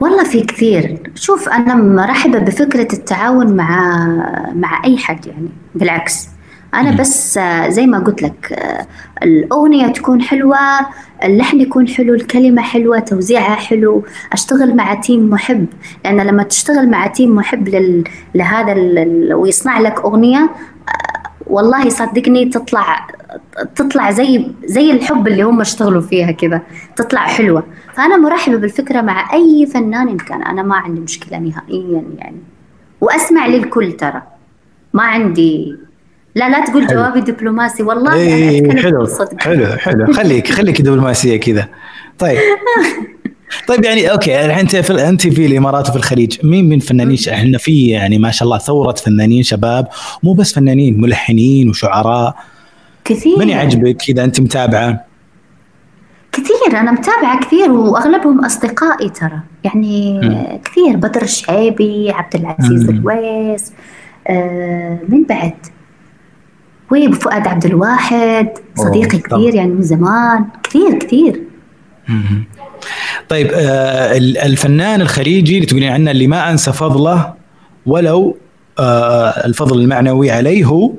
والله 0.00 0.24
في 0.24 0.40
كثير. 0.40 0.98
شوف 1.14 1.48
أنا 1.48 1.74
مرحبة 1.74 2.38
بفكرة 2.38 2.88
التعاون 2.92 3.56
مع 3.56 4.06
مع 4.54 4.82
أي 4.84 4.98
حد 4.98 5.26
يعني 5.26 5.48
بالعكس. 5.74 6.28
أنا 6.74 6.90
مم. 6.90 6.96
بس 6.96 7.38
آه، 7.38 7.68
زي 7.68 7.86
ما 7.86 7.98
قلت 7.98 8.22
لك 8.22 8.52
آه، 8.52 8.86
الأغنية 9.22 9.86
تكون 9.86 10.22
حلوة 10.22 10.58
اللحن 11.24 11.60
يكون 11.60 11.88
حلو 11.88 12.14
الكلمة 12.14 12.62
حلوة 12.62 12.98
توزيعها 12.98 13.54
حلو 13.54 14.04
أشتغل 14.32 14.76
مع 14.76 14.94
تيم 14.94 15.30
محب. 15.30 15.66
لأن 16.04 16.20
لما 16.20 16.42
تشتغل 16.42 16.90
مع 16.90 17.06
تيم 17.06 17.34
محب 17.34 17.68
لل... 17.68 18.04
لهذا 18.34 18.72
ال... 18.72 19.34
ويصنع 19.34 19.80
لك 19.80 20.00
أغنية 20.00 20.38
آه، 20.38 21.30
والله 21.46 21.88
صدقني 21.88 22.44
تطلع 22.44 23.06
تطلع 23.76 24.10
زي 24.10 24.46
زي 24.64 24.90
الحب 24.90 25.28
اللي 25.28 25.42
هم 25.42 25.60
اشتغلوا 25.60 26.00
فيها 26.00 26.30
كذا 26.30 26.62
تطلع 26.96 27.20
حلوة. 27.20 27.62
فأنا 27.94 28.16
مرحبة 28.16 28.56
بالفكرة 28.56 29.00
مع 29.00 29.32
أي 29.34 29.66
فنان 29.66 30.08
إن 30.08 30.16
كان. 30.16 30.42
أنا 30.42 30.62
ما 30.62 30.76
عندي 30.76 31.00
مشكلة 31.00 31.38
نهائيا 31.38 32.04
يعني. 32.18 32.40
وأسمع 33.00 33.46
للكل 33.46 33.92
ترى. 33.92 34.22
ما 34.94 35.02
عندي 35.02 35.76
لا 36.34 36.48
لا 36.48 36.64
تقول 36.64 36.88
حلو. 36.88 36.96
جوابي 37.00 37.20
دبلوماسي. 37.20 37.82
والله 37.82 38.12
أنا 38.12 38.20
اي 38.20 38.58
أتكلم 38.58 38.78
حلو 38.78 38.98
بالصدق 38.98 39.42
حلو 39.42 39.66
حلو. 39.66 40.12
خليك 40.12 40.52
خليك 40.52 40.82
دبلوماسية 40.82 41.40
كذا. 41.40 41.68
طيب. 42.18 42.38
طيب 43.68 43.84
يعني 43.84 44.12
okay 44.12 44.44
الحين 44.44 44.58
أنت 44.58 44.76
في 44.76 45.08
أنت 45.08 45.28
في 45.28 45.46
الإمارات 45.46 45.88
وفي 45.88 45.96
الخليج. 45.96 46.46
مين 46.46 46.68
من 46.68 46.78
فنانين 46.78 47.18
إحنا 47.28 47.58
في 47.58 47.86
يعني 47.86 48.18
ما 48.18 48.30
شاء 48.30 48.46
الله 48.46 48.58
ثورة 48.58 48.92
فنانين 48.92 49.42
شباب 49.42 49.88
مو 50.22 50.32
بس 50.32 50.54
فنانين 50.54 51.00
ملحنين 51.00 51.68
وشعراء. 51.68 52.36
كثير. 53.04 53.38
من 53.38 53.48
يعجبك 53.48 54.08
إذا 54.08 54.24
أنت 54.24 54.40
متابعة؟ 54.40 55.04
كثير 56.32 56.80
أنا 56.80 56.92
متابعة 56.92 57.40
كثير 57.40 57.72
وأغلبهم 57.72 58.44
أصدقائي 58.44 59.08
ترى. 59.08 59.40
يعني 59.64 60.20
مم. 60.22 60.58
كثير 60.64 60.96
بدر 60.96 61.22
الشعيبي 61.22 62.10
عبد 62.10 62.34
العزيز. 62.34 62.88
الويس 62.88 63.72
آه 64.26 64.98
من 65.08 65.24
بعد. 65.24 65.54
ويب 66.90 67.14
فؤاد 67.14 67.46
عبد 67.46 67.66
الواحد 67.66 68.48
صديقي. 68.74 69.18
كثير 69.18 69.54
يعني 69.54 69.72
من 69.72 69.82
زمان 69.82 70.44
كثير 70.62 70.98
كثير. 70.98 71.42
طيب 73.28 73.46
آه 73.54 74.16
ال- 74.16 74.38
الفنان 74.38 75.00
الخليجي 75.00 75.54
اللي 75.54 75.66
تقولين 75.66 75.92
عنه 75.92 76.10
اللي 76.10 76.26
ما 76.26 76.50
أنسى 76.50 76.72
فضله 76.72 77.34
ولو 77.86 78.36
آه 78.78 79.28
الفضل 79.28 79.80
المعنوي 79.80 80.30
عليه 80.30 80.64
هو 80.64 80.92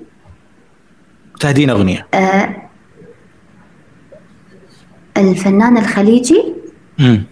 تهدين 1.39 1.69
أغنية 1.69 2.07
آه 2.13 2.55
الفنان 5.17 5.77
الخليجي 5.77 6.43
مم. 6.99 7.23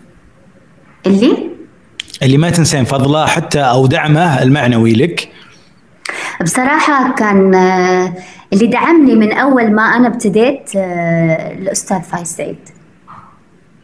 اللي 1.08 1.38
اللي 2.24 2.38
ما 2.38 2.50
تنسين 2.50 2.84
فضله 2.86 3.26
حتى 3.26 3.60
أو 3.60 3.88
دعمه 3.88 4.42
المعنوي 4.44 4.94
لك 4.94 5.30
بصراحة 6.44 7.12
كان 7.14 7.56
آه، 7.56 8.14
اللي 8.54 8.68
دعمني 8.68 9.16
من 9.16 9.32
أول 9.34 9.72
ما 9.72 9.82
أنا 9.84 10.08
ابتديت 10.08 10.70
آه، 10.76 11.54
الأستاذ 11.54 12.02
فايز 12.02 12.28
سعيد 12.28 12.58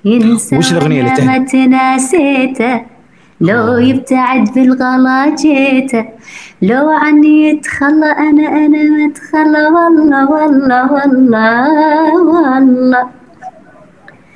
ينسى 0.05 0.57
وش 0.57 0.71
الأغنية 0.71 1.01
اللي 1.01 1.11
وأنا 1.11 1.39
ما 1.39 1.45
تناسيته 1.45 2.81
لو 3.41 3.77
يبتعد 3.77 4.53
بالغلا 4.53 5.35
جيته 5.35 6.05
لو 6.61 6.89
عني 6.89 7.49
يتخلى 7.49 8.05
أنا 8.11 8.47
أنا 8.47 8.83
ما 8.83 9.11
أتخلى. 9.11 9.67
والله 9.67 10.31
والله 10.31 10.91
والله 10.93 12.13
والله. 12.25 13.22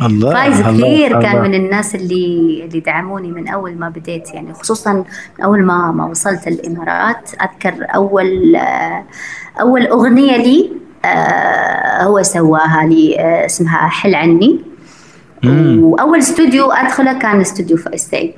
الله 0.02 0.34
فايز 0.34 0.60
الله، 0.62 0.88
كثير 0.88 1.22
كان 1.22 1.32
الله. 1.32 1.48
من 1.48 1.54
الناس 1.54 1.96
اللي 1.96 2.64
اللي 2.66 2.80
دعموني 2.80 3.32
من 3.32 3.48
أول 3.48 3.76
ما 3.76 3.90
بديت 3.90 4.34
يعني 4.34 4.54
خصوصا 4.54 5.04
أول 5.44 5.64
ما 5.64 5.92
ما 5.92 6.06
وصلت 6.06 6.48
الإمارات. 6.48 7.30
أذكر 7.42 7.86
أول 7.96 8.56
آه، 8.56 9.04
أول 9.62 9.88
أغنية 9.88 10.38
لي 10.38 10.72
آه، 11.06 12.04
هو 12.04 12.24
سواها 12.24 12.86
لي 12.86 13.20
آه، 13.20 13.46
اسمها 13.46 13.88
حل 13.88 14.16
عني. 14.16 14.60
مم. 15.44 15.84
وأول 15.84 16.20
استوديو 16.20 16.72
أدخله 16.72 17.20
كان 17.20 17.42
استوديو 17.42 17.78
فايز 17.78 18.02
سعيد 18.02 18.34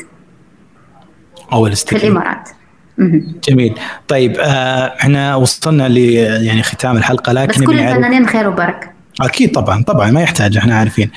أول 1.53 1.69
في 1.69 1.73
استوديو. 1.73 2.11
الإمارات. 2.11 2.49
مهم. 2.97 3.35
جميل. 3.49 3.79
طيب 4.07 4.37
إحنا 4.39 5.35
وصلنا 5.35 5.89
ل 5.89 5.97
يعني 5.97 6.63
ختام 6.63 6.97
الحلقة 6.97 7.33
لكن 7.33 7.61
بس 7.61 7.67
كل 7.67 7.79
الفنانين 7.79 8.27
خير 8.27 8.47
وبركة. 8.47 8.98
أكيد 9.21 9.51
طبعا 9.51 9.83
طبعا 9.83 10.11
ما 10.11 10.21
يحتاج 10.21 10.57
إحنا 10.57 10.75
عارفين. 10.75 11.09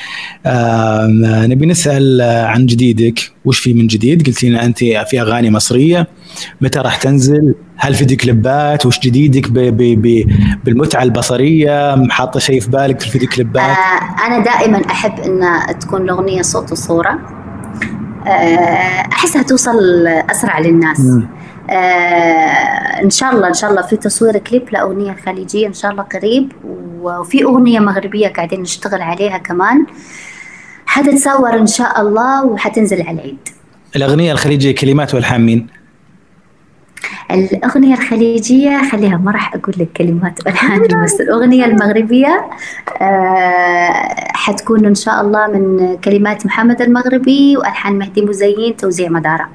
نبي 1.50 1.66
نسأل 1.66 2.20
عن 2.22 2.66
جديدك. 2.66 3.20
وش 3.44 3.58
في 3.58 3.74
من 3.74 3.86
جديد؟ 3.86 4.26
قلت 4.26 4.44
لنا 4.44 4.64
أنت 4.64 4.78
في 4.78 5.20
أغاني 5.20 5.50
مصرية. 5.50 6.08
متى 6.60 6.78
راح 6.78 6.96
تنزل؟ 6.96 7.54
هل 7.76 7.94
في 7.94 8.16
كليبات 8.16 8.86
وش 8.86 8.98
جديدك 8.98 9.50
ب 9.50 9.58
ب 9.58 10.02
ب 10.02 10.24
بالمتعة 10.64 11.02
البصرية؟ 11.02 12.08
حاطة 12.10 12.40
شيء 12.40 12.60
في 12.60 12.70
بالك 12.70 13.00
في 13.00 13.06
الفيديو 13.06 13.28
كليبات 13.28 13.62
آه، 13.62 14.26
أنا 14.26 14.38
دائما 14.44 14.82
أحب 14.90 15.20
أن 15.20 15.78
تكون 15.78 16.02
الأغنية 16.02 16.42
صوت 16.42 16.72
وصورة. 16.72 17.18
آه، 18.26 19.08
أحسها 19.12 19.42
توصل 19.42 20.06
أسرع 20.30 20.58
للناس. 20.58 21.00
آه، 21.70 21.72
إن 23.02 23.10
شاء 23.10 23.34
الله 23.34 23.48
إن 23.48 23.54
شاء 23.54 23.70
الله 23.70 23.82
في 23.82 23.96
تصوير 23.96 24.38
كليب 24.38 24.70
لأغنية 24.72 25.16
خليجية 25.26 25.66
إن 25.66 25.72
شاء 25.72 25.90
الله 25.90 26.02
قريب 26.02 26.52
وفي 27.00 27.44
أغنية 27.44 27.80
مغربية 27.80 28.28
قاعدين 28.28 28.60
نشتغل 28.60 29.02
عليها 29.02 29.38
كمان 29.38 29.86
حتتصور 30.86 31.54
إن 31.54 31.66
شاء 31.66 32.00
الله 32.00 32.44
وحتنزل 32.46 33.02
على 33.02 33.10
العيد 33.10 33.48
الأغنية 33.96 34.32
الخليجية 34.32 34.74
كلمات 34.74 35.14
والحان 35.14 35.40
مين؟ 35.40 35.66
الأغنية 37.30 37.94
الخليجية 37.94 38.90
خليها 38.90 39.16
ما 39.16 39.30
راح 39.30 39.54
أقول 39.54 39.74
لك 39.78 39.88
كلمات 39.96 40.46
والحان 40.46 40.82
بس 41.04 41.20
الأغنية 41.20 41.64
المغربية 41.64 42.50
آه، 43.00 44.14
حتكون 44.34 44.86
إن 44.86 44.94
شاء 44.94 45.20
الله 45.20 45.46
من 45.46 45.96
كلمات 45.96 46.46
محمد 46.46 46.82
المغربي 46.82 47.56
وألحان 47.56 47.98
مهدي 47.98 48.22
مزين 48.22 48.76
توزيع 48.76 49.08
مدارة. 49.08 49.48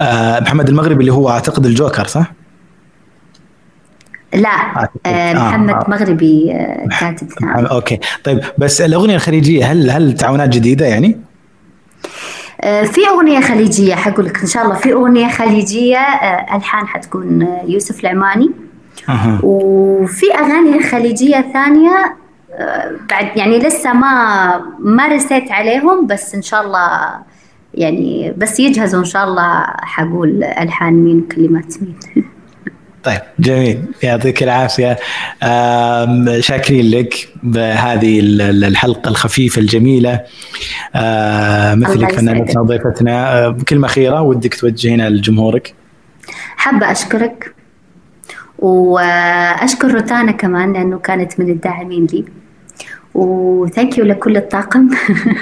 آه 0.00 0.40
محمد 0.40 0.68
المغربي 0.68 1.00
اللي 1.00 1.12
هو 1.12 1.30
أعتقد 1.30 1.66
الجوكر 1.66 2.06
صح؟ 2.06 2.32
لا. 4.34 4.48
آه، 4.48 4.88
آه، 5.06 5.32
محمد 5.34 5.74
آه. 5.74 5.84
مغربي 5.88 6.52
آه، 6.52 6.88
كاتب 7.00 7.28
أوكي 7.44 8.00
طيب 8.24 8.40
بس 8.58 8.80
الأغنية 8.80 9.14
الخليجية 9.14 9.72
هل 9.72 9.90
هل 9.90 10.14
تعاونات 10.14 10.48
جديدة 10.48 10.86
يعني؟ 10.86 11.20
آه، 12.60 12.82
في 12.82 13.00
أغنية 13.08 13.40
خليجية 13.40 13.94
حقول 13.94 14.26
لك 14.26 14.40
إن 14.40 14.46
شاء 14.46 14.64
الله 14.64 14.74
في 14.74 14.92
أغنية 14.92 15.28
خليجية 15.28 15.98
آه، 15.98 16.56
ألحان 16.56 16.86
حتكون 16.86 17.48
يوسف 17.66 18.00
العماني 18.00 18.50
أها 19.08 19.40
وفي 19.42 20.26
أغاني 20.34 20.82
خليجية 20.82 21.44
ثانية 21.52 22.16
آه، 22.52 22.92
بعد 23.10 23.36
يعني 23.36 23.58
لسه 23.58 23.92
ما 23.92 24.60
ما 24.78 25.06
رسيت 25.06 25.52
عليهم 25.52 26.06
بس 26.06 26.34
إن 26.34 26.42
شاء 26.42 26.62
الله 26.62 27.10
يعني 27.76 28.34
بس 28.36 28.60
يجهزوا 28.60 29.00
إن 29.00 29.04
شاء 29.04 29.24
الله 29.24 29.64
حقول 29.82 30.44
ألحان 30.44 30.92
مين 30.94 31.18
وكلمات 31.18 31.74
مين. 31.82 31.94
طيب 33.04 33.20
جميل. 33.38 33.82
يعطيك 34.02 34.42
العافية. 34.42 34.96
آم، 35.42 36.40
شاكرين 36.40 36.90
لك 36.90 37.28
بهذه 37.42 38.20
ال- 38.20 38.40
ال- 38.40 38.64
الحلقة 38.64 39.08
الخفيفة 39.08 39.60
الجميلة. 39.60 40.20
آم، 40.96 41.80
مثلك 41.80 42.12
فنانتنا. 42.12 42.60
وضيفتنا 42.60 43.44
آه، 43.46 43.56
كلمه 43.68 43.86
اخيره 43.86 44.22
ودك 44.22 44.54
توجهينها 44.54 45.08
لجمهورك. 45.08 45.74
حابة 46.56 46.92
أشكرك 46.92 47.54
وأشكر 48.58 49.94
روتانا 49.94 50.32
كمان 50.32 50.72
لأنه 50.72 50.98
كانت 50.98 51.40
من 51.40 51.48
الداعمين 51.50 52.06
لي. 52.12 52.24
و 53.16 53.30
thank 53.30 53.98
you 53.98 54.04
لكل 54.04 54.36
الطاقم. 54.36 54.90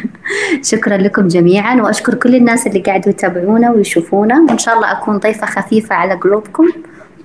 شكرا 0.70 0.96
لكم 0.96 1.28
جميعا 1.28 1.82
وأشكر 1.82 2.14
كل 2.14 2.34
الناس 2.34 2.66
اللي 2.66 2.80
قاعدوا 2.80 3.10
يتابعونا 3.10 3.70
ويشوفونا 3.70 4.46
وإن 4.48 4.58
شاء 4.58 4.74
الله 4.74 4.92
أكون 4.92 5.18
ضيفه 5.18 5.46
خفيفة 5.46 5.94
على 5.94 6.14
قلوبكم. 6.14 6.68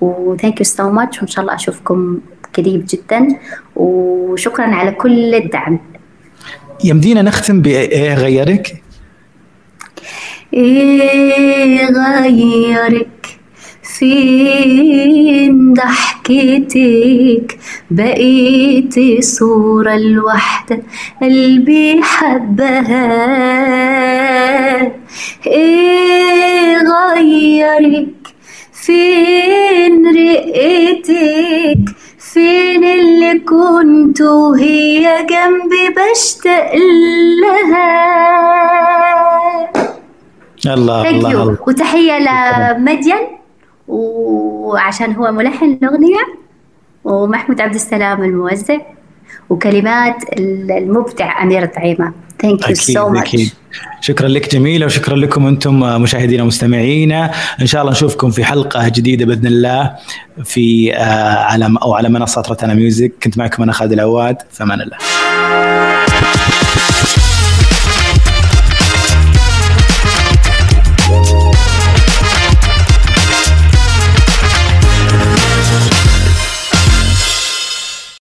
و 0.00 0.10
thank 0.10 0.60
you 0.60 0.64
so 0.64 0.90
much 0.90 1.18
وإن 1.18 1.26
شاء 1.26 1.42
الله 1.42 1.54
أشوفكم 1.54 2.20
قريب 2.56 2.86
جدا. 2.88 3.28
وشكرا 3.76 4.66
على 4.66 4.90
كل 4.90 5.34
الدعم. 5.34 5.78
يمدينا 6.84 7.22
نختم 7.22 7.62
بايه 7.62 8.14
غيرك؟ 8.14 8.82
إيه 10.54 11.86
غيرك؟ 11.86 13.19
فين 14.00 15.74
ضحكتك 15.74 17.58
بقيتي 17.90 19.22
صورة 19.22 19.94
الوحدة 19.94 20.82
قلبي 21.22 22.02
حبها. 22.02 23.06
إيه 25.46 26.76
غيرك؟ 26.78 28.08
فين 28.72 30.06
رقتك؟ 30.06 31.84
فين 32.18 32.84
اللي 32.84 33.38
كنت 33.38 34.20
وهي 34.20 35.26
جنبي 35.30 35.94
بشتاق 35.96 36.72
لها 37.42 37.90
الله 40.66 41.08
الله, 41.10 41.30
الله. 41.30 41.58
وتحية 41.66 42.18
لمدين؟ 42.18 43.39
وعشان 43.90 45.12
هو 45.12 45.32
ملحن 45.32 45.78
الأغنية 45.82 46.40
ومحمود 47.04 47.60
عبد 47.60 47.74
السلام 47.74 48.24
الموزع 48.24 48.78
وكلمات 49.50 50.16
المبدع 50.38 51.42
أمير 51.42 51.66
طعيمه 51.66 52.12
thank 52.42 52.68
you 52.68 52.74
so 52.74 53.08
much 53.08 53.54
شكرا 54.00 54.28
لك 54.28 54.52
جميلة 54.52 54.86
وشكرا 54.86 55.16
لكم 55.16 55.46
أنتم 55.46 56.02
مشاهدينا 56.02 56.42
ومستمعينا. 56.42 57.30
إن 57.60 57.66
شاء 57.66 57.80
الله 57.80 57.92
نشوفكم 57.92 58.30
في 58.30 58.44
حلقة 58.44 58.88
جديدة 58.88 59.26
بإذن 59.26 59.46
الله 59.46 59.96
في 60.44 60.94
آه، 60.96 61.34
على 61.34 61.76
أو 61.82 61.94
على 61.94 62.08
منصات 62.08 62.48
روتانا 62.48 62.74
ميوزك. 62.74 63.12
كنت 63.22 63.38
معكم 63.38 63.62
أنا 63.62 63.72
خالد 63.72 63.92
العواد. 63.92 64.36
فمان 64.50 64.80
الله. 64.80 64.96